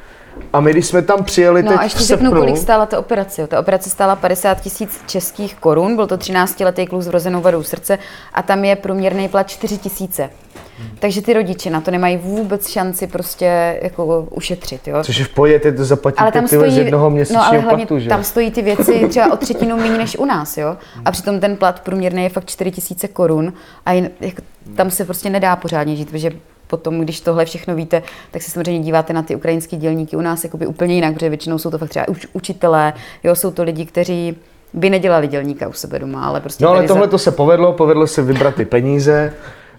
[0.53, 2.87] A my, když jsme tam přijeli teď No a ještě v řeknu, srpnu, kolik stála
[2.87, 3.47] ta operace.
[3.47, 7.99] Ta operace stála 50 tisíc českých korun, byl to 13-letý kluk s vrozenou vadou srdce
[8.33, 10.31] a tam je průměrný plat 4 tisíce.
[10.99, 14.89] Takže ty rodiče na to nemají vůbec šanci prostě jako ušetřit.
[14.89, 15.05] Jo?
[15.05, 17.59] což je v pohodě, ty to zaplatíte ale tam stojí, z jednoho měsíčního no, ale
[17.59, 18.09] hlavně platu, že?
[18.09, 20.77] tam stojí ty věci třeba o třetinu méně než u nás, jo.
[21.05, 23.53] A přitom ten plat průměrný je fakt 4 tisíce korun
[23.87, 24.43] a jen, jako,
[24.77, 26.31] tam se prostě nedá pořádně žít, protože
[26.77, 30.45] potom, když tohle všechno víte, tak se samozřejmě díváte na ty ukrajinské dělníky u nás
[30.45, 32.93] jakoby úplně jinak, protože většinou jsou to fakt třeba uč, učitelé,
[33.25, 34.37] jo, jsou to lidi, kteří
[34.73, 37.11] by nedělali dělníka u sebe doma, ale prostě No ale tohle za...
[37.11, 39.33] to se povedlo, povedlo se vybrat ty peníze.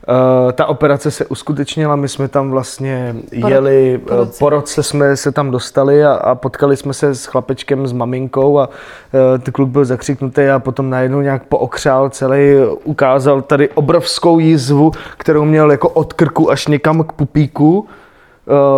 [0.08, 4.40] Uh, ta operace se uskutečnila, my jsme tam vlastně Po jeli, po eh, roce.
[4.40, 8.60] po roce jsme se tam dostali a, a potkali jsme se s chlapečkem, s maminkou
[8.60, 14.40] a uh, ten kluk byl zakřiknutý a potom najednou nějak pookřál celý, ukázal tady obrovskou
[14.40, 17.88] jizvu, kterou měl jako od krku až někam k pupíku.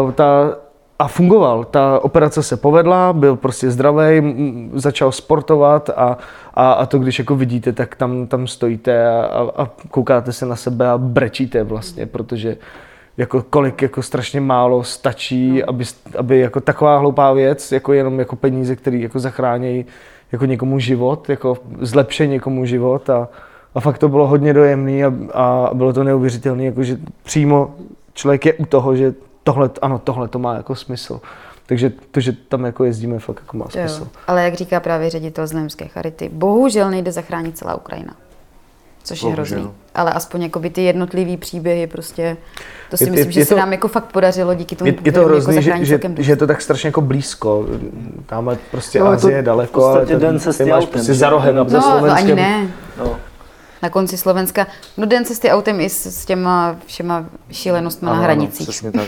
[0.04, 0.56] Uh, ta,
[1.00, 1.64] a fungoval.
[1.64, 4.36] Ta operace se povedla, byl prostě zdravý,
[4.74, 6.18] začal sportovat a,
[6.54, 10.46] a, a to, když jako vidíte, tak tam, tam stojíte a, a, a koukáte se
[10.46, 12.58] na sebe a brečíte vlastně, protože
[13.18, 15.86] jako kolik jako strašně málo stačí, aby,
[16.18, 19.86] aby jako taková hloupá věc, jako jenom jako peníze, které jako zachrání
[20.32, 23.30] jako někomu život, jako zlepší někomu život a,
[23.76, 27.76] a fakt to bylo hodně dojemný a, a bylo to neuvěřitelné, jako že přímo
[28.14, 29.14] člověk je u toho, že
[29.48, 31.22] tohle, ano, tohle to má jako smysl.
[31.66, 33.88] Takže to, že tam jako jezdíme, fakt jako má To jo.
[33.90, 34.08] smysl.
[34.28, 38.14] Ale jak říká právě ředitel Znojemské charity, bohužel nejde zachránit celá Ukrajina.
[39.04, 39.58] Což je Bohužel.
[39.60, 39.74] hrozný.
[39.96, 42.38] Ale aspoň jakoby ty jednotlivý příběhy prostě,
[42.90, 44.88] to si Je- je- myslím, že je se to- nám jako fakt podařilo díky tomu
[44.88, 47.66] Je, je to firmě hrozný, jako že, že, že je to tak strašně jako blízko.
[48.26, 50.78] Tamhle prostě No, je to Azie je daleko, v podstatě ale to, den ty máš
[50.84, 51.56] autem, prostě za rohem.
[51.56, 52.68] No, za No, to ani ne.
[52.98, 53.16] No.
[53.84, 54.68] Na konci Slovenska.
[54.98, 58.68] No den cesty autem i s, s těma všema šílenostmi na Ano, ano, hranicích.
[58.70, 59.08] přesně tak.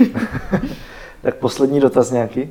[1.21, 2.49] tak poslední dotaz nějaký?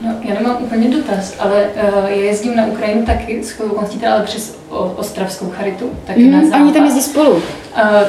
[0.00, 4.22] No, já nemám úplně dotaz, ale uh, já jezdím na Ukrajinu taky, s okolností ale
[4.24, 6.60] přes o, Ostravskou charitu, taky mm, na západ.
[6.60, 7.30] Oni tam jezdí spolu.
[7.32, 7.42] Uh,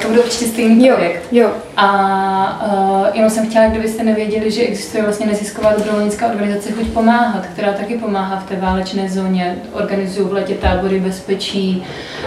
[0.02, 1.24] to bude určitě stejný jo, projekt.
[1.32, 1.52] Jo.
[1.78, 7.46] A uh, jenom jsem chtěla, kdybyste nevěděli, že existuje vlastně nezisková dobrovolnická organizace Chuť pomáhat,
[7.46, 11.84] která taky pomáhá v té válečné zóně, organizují v letě tábory bezpečí,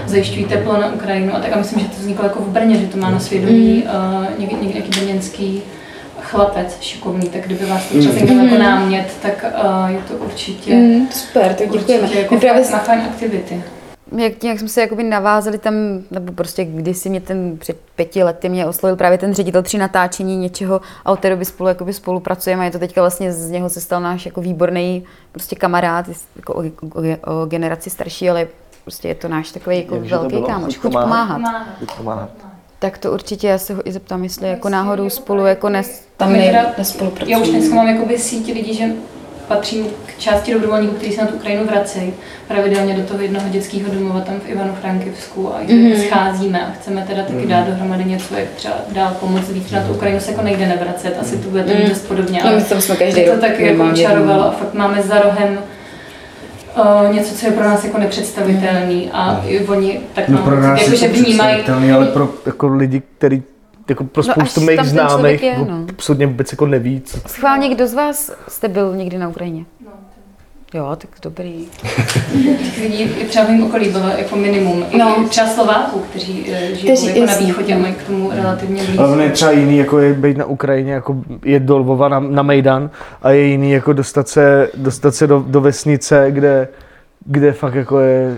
[0.07, 1.53] zajišťují teplo na Ukrajinu a tak.
[1.53, 4.21] A myslím, že to vzniklo jako v Brně, že to má na svědomí mm.
[4.21, 5.63] uh, někdy, někdy nějaký brněnský
[6.31, 8.45] chlapec šikovný, tak kdyby vás to třeba mm.
[8.45, 12.03] jako námět, tak uh, je to určitě mm, super, to děkujeme.
[12.03, 13.65] Určitě jako právě na fajn aktivity.
[14.17, 15.75] Jak, jak jsme se jakoby navázali tam,
[16.11, 20.37] nebo prostě kdysi mě ten před pěti lety mě oslovil právě ten ředitel při natáčení
[20.37, 23.71] něčeho a od té doby spolu jakoby spolupracujeme a je to teďka vlastně z něho
[23.71, 26.07] se stal náš jako výborný prostě kamarád,
[26.37, 28.49] jako o, o, o generaci starší, ale
[28.85, 31.37] prostě je to náš takový jako Jak velký kámoš, chuť pomáhat.
[31.37, 31.97] pomáhat.
[31.97, 32.48] pomáhat.
[32.79, 36.33] Tak to určitě, já se ho i zeptám, jestli jako náhodou spolu jako nes, tam
[36.33, 37.33] ne, nespolupracují.
[37.33, 38.85] Já už dneska mám jakoby síť lidí, že
[39.49, 42.13] patřím k části dobrovolníků, kteří se na tu Ukrajinu vracejí
[42.49, 46.07] pravidelně do toho jednoho dětského domova tam v Ivanu Frankivsku a mm-hmm.
[46.07, 47.49] scházíme a chceme teda taky mm-hmm.
[47.49, 49.71] dát dohromady něco, jak třeba dál pomoct víc.
[49.71, 51.89] Na tu Ukrajinu se jako nejde nevracet, asi to bude to mm.
[51.89, 52.43] dost podobně.
[52.43, 55.59] Ale no, jsme každý to tak jako čarovalo a fakt máme za rohem
[56.79, 59.75] uh, něco, co je pro nás jako nepředstavitelný a no.
[59.77, 61.63] oni tak no, pro nás jako, že vnímají.
[61.95, 63.43] Ale pro jako lidi, kteří
[63.89, 65.87] jako pro no, spoustu no, mých známých je, no.
[65.89, 67.01] absolutně vůbec jako neví.
[67.01, 67.19] Co...
[67.27, 69.65] Schválně, kdo z vás jste byl někdy na Ukrajině?
[70.75, 71.69] Jo, tak dobrý.
[72.83, 74.85] Lidí třeba v mém okolí bylo jako minimum.
[74.99, 75.21] No.
[75.21, 78.85] I třeba Slováků, kteří eh, žijou kteří, jako na východě a mají k tomu relativně
[78.85, 79.03] blízko.
[79.03, 82.43] Ale je třeba jiný, jako je být na Ukrajině, jako je do Lvova na, na
[82.43, 82.91] Mejdan
[83.23, 86.69] a je jiný, jako dostat se, dostat se do, do vesnice, kde,
[87.25, 88.37] kde fakt jako je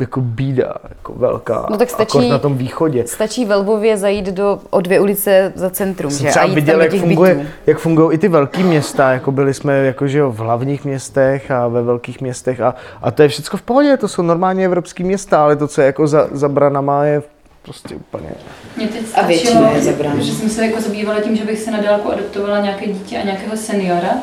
[0.00, 3.04] jako bída, jako velká, no tak stačí, na tom východě.
[3.06, 6.30] Stačí ve Lvově zajít do, o dvě ulice za centrum, Jsem že?
[6.30, 9.78] Třeba a jít viděl, jak, funguje, jak fungují i ty velké města, jako byli jsme
[9.78, 13.58] jako, že jo, v hlavních městech a ve velkých městech a, a to je všechno
[13.58, 17.04] v pohodě, to jsou normálně evropské města, ale to, co je jako za, za branama,
[17.04, 17.22] je
[17.62, 18.30] prostě úplně...
[18.76, 21.58] Mě teď stačilo, a většina je za že jsem se jako zabývala tím, že bych
[21.58, 24.14] se na dálku adoptovala nějaké dítě a nějakého seniora,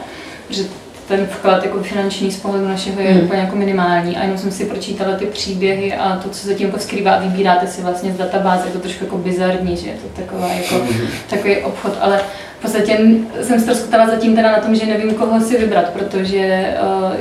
[0.50, 0.64] že
[1.08, 3.24] ten vklad jako finanční z pohledu našeho je hmm.
[3.24, 6.68] úplně jako minimální a jenom jsem si pročítala ty příběhy a to, co se tím
[6.68, 10.22] jako skrývá, vybíráte si vlastně z databáze, je to trošku jako bizarní, že je to
[10.22, 11.08] taková jako, hmm.
[11.30, 12.22] takový obchod, ale
[12.60, 13.00] v podstatě
[13.42, 16.74] jsem ztroskotala zatím teda na tom, že nevím, koho si vybrat, protože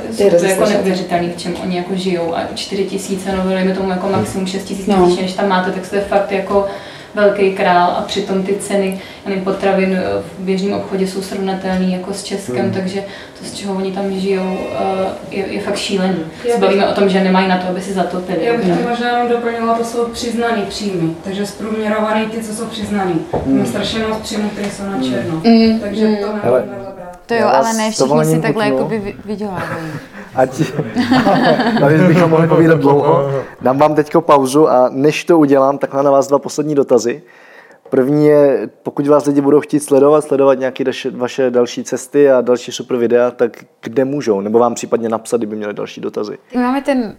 [0.09, 3.73] uh, jsou to jako neuvěřitelný, v čem oni jako žijou a 4 tisíce, no dejme
[3.73, 5.15] tomu jako maximum 6 tisíc no.
[5.21, 6.67] než tam máte, tak to je fakt jako
[7.15, 9.01] velký král a přitom ty ceny
[9.43, 12.73] potravin eh, v běžném obchodě jsou srovnatelné jako s Českem, hmm.
[12.73, 13.03] takže
[13.39, 16.19] to, z čeho oni tam žijou, eh, je, je fakt šílený.
[16.51, 18.45] Se bavíme o tom, že nemají na to, aby si zatopili.
[18.45, 22.65] Já bych to možná jenom doplnila, to jsou přiznaný příjmy, takže zprůměrovaný ty, co jsou
[22.65, 23.15] přiznaný.
[23.45, 23.55] Hmm.
[23.55, 25.79] Máme strašně moc příjmů, které jsou na černo, hmm.
[25.79, 26.17] takže hmm.
[26.17, 26.82] to nemůžeme
[27.37, 29.91] to jo, ale ne všichni si takhle jakoby vydělávají.
[30.35, 30.61] Ať,
[31.81, 33.29] navíc bychom mohli povídat dlouho.
[33.61, 37.21] Dám vám teď pauzu a než to udělám, tak mám na vás dva poslední dotazy.
[37.89, 42.71] První je, pokud vás lidi budou chtít sledovat, sledovat nějaké vaše další cesty a další
[42.71, 44.41] super videa, tak kde můžou?
[44.41, 46.37] Nebo vám případně napsat, kdyby měli další dotazy.
[46.55, 47.15] Máme ten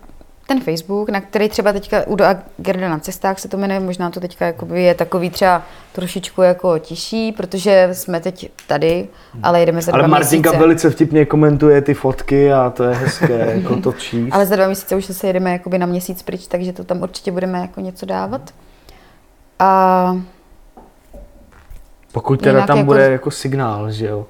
[0.47, 4.11] ten Facebook, na který třeba teďka Udo a Gerda na cestách se to jmenuje, možná
[4.11, 9.09] to teďka je takový třeba trošičku jako tiší, protože jsme teď tady,
[9.43, 10.61] ale jdeme za ale dva Martinka měsíce.
[10.67, 14.33] velice vtipně komentuje ty fotky a to je hezké, jako to číst.
[14.33, 17.33] Ale za dva měsíce už se jedeme jakoby na měsíc pryč, takže to tam určitě
[17.33, 18.55] budeme jako něco dávat.
[19.59, 20.17] A
[22.13, 22.87] pokud teda tam jako...
[22.87, 24.27] bude jako signál, že jo?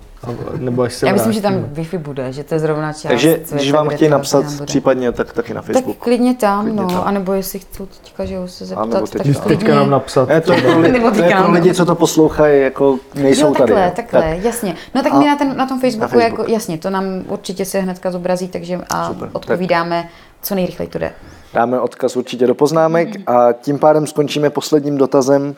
[0.58, 1.58] Nebo až se Já myslím, vrátíme.
[1.58, 3.02] že tam Wi-Fi bude, že to je zrovna část.
[3.02, 5.96] Takže když vám chtějí napsat případně, tak taky na Facebook.
[5.96, 7.02] Tak klidně tam, klidně no, tam.
[7.04, 9.56] anebo jestli chcou teďka, že jo, se zeptat, nebo teď, tak klidně.
[9.56, 10.30] teďka nám napsat.
[10.30, 13.96] Je to lidi, to je pro lidi, co to poslouchají, jako nejsou jo, takhle, tady.
[13.96, 14.44] takhle, tak.
[14.44, 14.74] jasně.
[14.94, 16.38] No tak a my na, ten, na tom Facebooku, na Facebook.
[16.38, 19.28] jako, jasně, to nám určitě se hnedka zobrazí, takže a Super.
[19.32, 20.10] odpovídáme, tak.
[20.42, 21.12] co nejrychleji to jde.
[21.54, 23.24] Dáme odkaz určitě do poznámek mm.
[23.26, 25.54] a tím pádem skončíme posledním dotazem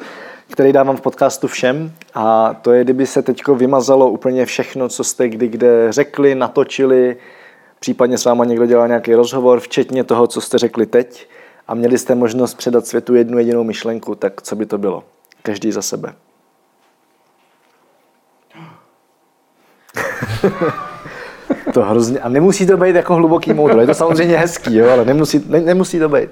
[0.50, 5.04] který dávám v podcastu všem a to je, kdyby se teď vymazalo úplně všechno, co
[5.04, 7.16] jste kdy kde řekli, natočili,
[7.80, 11.28] případně s váma někdo dělal nějaký rozhovor, včetně toho, co jste řekli teď
[11.68, 15.04] a měli jste možnost předat světu jednu jedinou myšlenku, tak co by to bylo?
[15.42, 16.14] Každý za sebe.
[21.74, 25.04] to hrozně, a nemusí to být jako hluboký moudro, je to samozřejmě hezký, jo, ale
[25.04, 26.30] nemusí, ne, nemusí to být.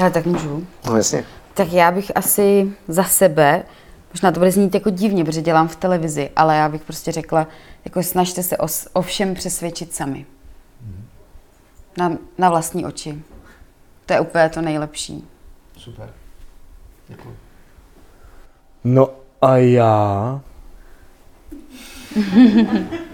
[0.00, 0.66] Ale tak můžu.
[0.86, 1.24] No jasně.
[1.54, 3.62] Tak já bych asi za sebe,
[4.10, 7.46] možná to bude znít jako divně, protože dělám v televizi, ale já bych prostě řekla,
[7.84, 10.26] jako snažte se o, o všem přesvědčit sami.
[11.98, 13.22] Na, na vlastní oči.
[14.06, 15.28] To je úplně to nejlepší.
[15.76, 16.12] Super.
[17.08, 17.36] Děkuji.
[18.84, 19.10] No
[19.42, 20.40] a já...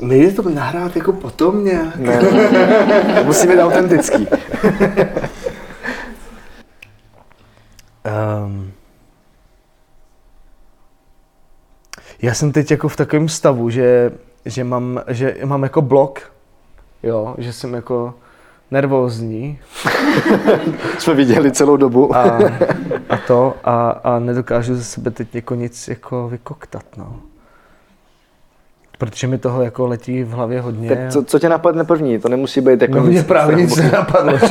[0.00, 1.96] Nejde to nahrát jako potom nějak?
[1.96, 3.22] Ne, ne, ne.
[3.24, 4.26] Musí být autentický.
[8.44, 8.72] Um,
[12.22, 14.12] já jsem teď jako v takovém stavu, že,
[14.44, 16.32] že, mám, že mám jako blok,
[17.02, 18.14] jo, že jsem jako
[18.70, 19.58] nervózní.
[20.98, 22.16] Jsme viděli celou dobu.
[22.16, 22.38] A,
[23.08, 27.20] a to, a, a nedokážu ze sebe teď jako nic jako vykoktat, no.
[29.00, 30.88] Protože mi toho jako letí v hlavě hodně.
[30.88, 32.18] Tak co, co tě napadne první?
[32.18, 34.38] To nemusí být jako No mě nic právě nic nenapadlo.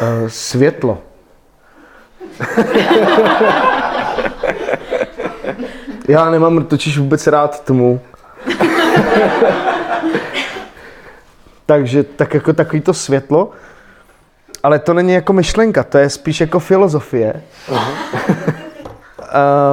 [0.00, 0.98] Eh, Světlo.
[6.08, 8.00] Já nemám totiž vůbec rád tmu.
[11.66, 13.50] Takže tak jako takový to světlo,
[14.62, 17.42] ale to není jako myšlenka, to je spíš jako filozofie.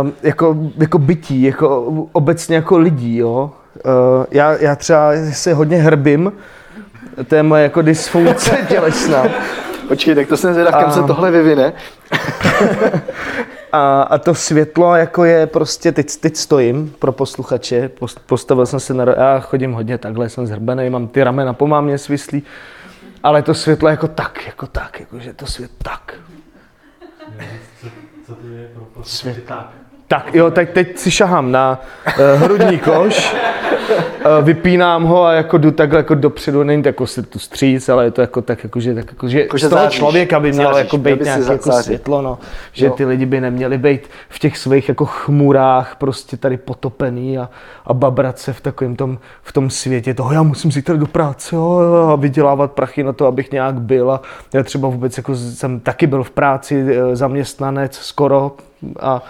[0.01, 1.79] Um, jako, jako bytí, jako
[2.11, 3.51] obecně jako lidí, jo.
[3.85, 6.31] Uh, já, já třeba se hodně hrbím,
[7.27, 9.23] to je moje jako dysfunkce tělesná.
[9.87, 11.73] Počkej, tak to jsem zvědav, kam A- se tohle vyvine.
[13.71, 18.79] A, a to světlo jako je prostě, teď, teď stojím pro posluchače, post- postavil jsem
[18.79, 22.43] se na, já chodím hodně takhle, jsem zhrbený, mám ty ramena po mámě svislý,
[23.23, 26.13] ale to světlo jako tak, jako tak, jako že to svět tak.
[29.47, 29.69] Tak.
[30.07, 33.35] Tak jo, tak teď si šahám na uh, hrudní koš,
[34.41, 38.03] vypínám ho a jako jdu takhle jako dopředu, není to jako se tu stříc, ale
[38.03, 40.51] je to jako tak, jako, že, tak, jako, že že z toho záříš, člověka by
[40.51, 42.37] mělo záříš, jako měl být nějaké jako světlo, no,
[42.73, 42.93] že Jo.
[42.93, 47.49] ty lidi by neměli být v těch svých jako chmurách prostě tady potopený a,
[47.85, 51.55] a babrat se v takovém tom, v tom světě toho, já musím zítra do práce
[51.55, 54.11] jo, jo, a vydělávat prachy na to, abych nějak byl.
[54.11, 54.21] A
[54.53, 58.51] já třeba vůbec jako jsem taky byl v práci eh, zaměstnanec skoro
[58.99, 59.23] a,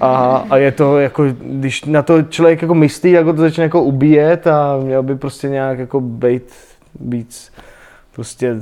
[0.00, 3.82] a, a je to jako, když na to člověk jako myslí, jako to začne jako
[3.82, 6.52] ubíjet a měl by prostě nějak jako být
[7.00, 7.52] víc
[8.16, 8.56] prostě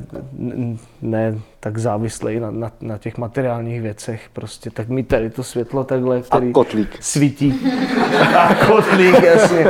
[1.02, 5.84] ne tak závislý na, na, na těch materiálních věcech, prostě tak mít tady to světlo
[5.84, 6.96] takhle, A který kotlík.
[7.00, 7.54] svítí.
[8.38, 9.66] A kotlík, jasně.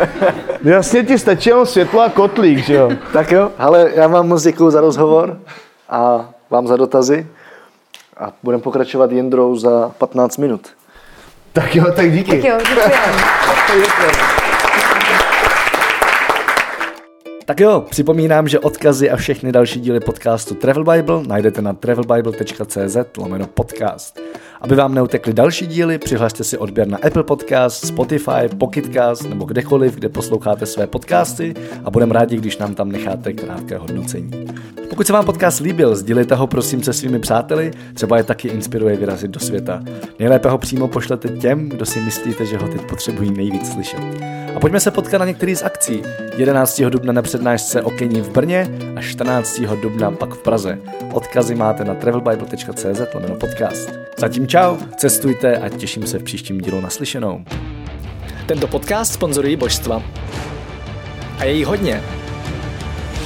[0.65, 2.91] Jasně ti stačí jenom světlo a kotlík, že jo?
[3.13, 5.39] Tak jo, ale já vám moc děkuju za rozhovor
[5.89, 7.27] a vám za dotazy.
[8.17, 10.69] A budeme pokračovat Jindrou za 15 minut.
[11.53, 12.31] Tak jo, tak díky.
[12.31, 14.35] Tak jo, děkujeme.
[17.47, 22.97] Tak jo, připomínám, že odkazy a všechny další díly podcastu Travel Bible najdete na travelbible.cz
[23.19, 24.21] lomeno podcast.
[24.65, 29.95] Aby vám neutekly další díly, přihlašte si odběr na Apple Podcast, Spotify, Pocketcast nebo kdekoliv,
[29.95, 31.55] kde posloucháte své podcasty
[31.85, 34.31] a budeme rádi, když nám tam necháte krátké hodnocení.
[34.91, 38.97] Pokud se vám podcast líbil, sdílejte ho prosím se svými přáteli, třeba je taky inspiruje
[38.97, 39.83] vyrazit do světa.
[40.19, 44.01] Nejlépe ho přímo pošlete těm, kdo si myslíte, že ho teď potřebují nejvíc slyšet.
[44.57, 46.03] A pojďme se potkat na některý z akcí.
[46.37, 46.81] 11.
[46.81, 49.61] dubna na přednášce o Keni v Brně a 14.
[49.83, 50.79] dubna pak v Praze.
[51.13, 53.01] Odkazy máte na travelbible.cz
[53.41, 53.91] podcast.
[54.19, 57.45] Zatím čau, cestujte a těším se v příštím dílu naslyšenou.
[58.47, 60.03] Tento podcast sponzorují božstva.
[61.39, 62.03] A je jí hodně.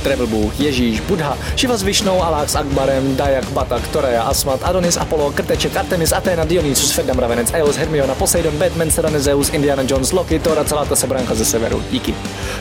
[0.02, 4.96] Travel Bůh, Ježíš, Buddha, Šiva s Višnou, Alák s Akbarem, Dajak, Batak, Toreja, Asmat, Adonis,
[4.96, 10.12] Apollo, Krteček, Artemis, Athena, Dionysus, Ferdam, Ravenec, Eos, Hermiona, Poseidon, Batman, Serena, Zeus, Indiana Jones,
[10.12, 11.82] Loki, Thor a celá ta sebranka ze severu.
[11.90, 12.14] Díky.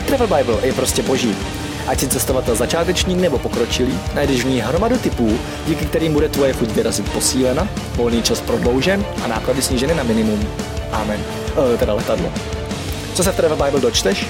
[0.06, 1.36] Travel Bible je prostě boží.
[1.88, 6.52] Ať si cestovatel začátečník nebo pokročilý, najdeš v ní hromadu typů, díky kterým bude tvoje
[6.52, 10.48] chuť vyrazit posílena, volný čas prodloužen a náklady sníženy na minimum.
[10.92, 11.20] Amen.
[11.74, 12.32] E, teda letadlo.
[13.14, 14.26] Co se v Travel Bible dočteš?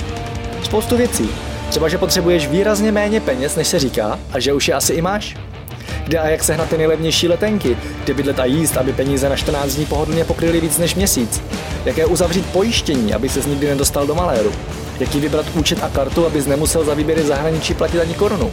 [0.63, 1.31] Spoustu věcí.
[1.71, 5.03] Třeba, že potřebuješ výrazně méně peněz, než se říká, a že už je asi i
[5.03, 5.37] máš.
[6.05, 9.75] Kde a jak sehnat ty nejlevnější letenky, kde bydlet a jíst, aby peníze na 14
[9.75, 11.43] dní pohodlně pokryly víc než měsíc.
[11.85, 14.53] Jaké uzavřít pojištění, aby se nikdy nedostal do maléru.
[15.01, 18.53] Jaký vybrat účet a kartu, abys nemusel za výběry zahraničí platit ani korunu.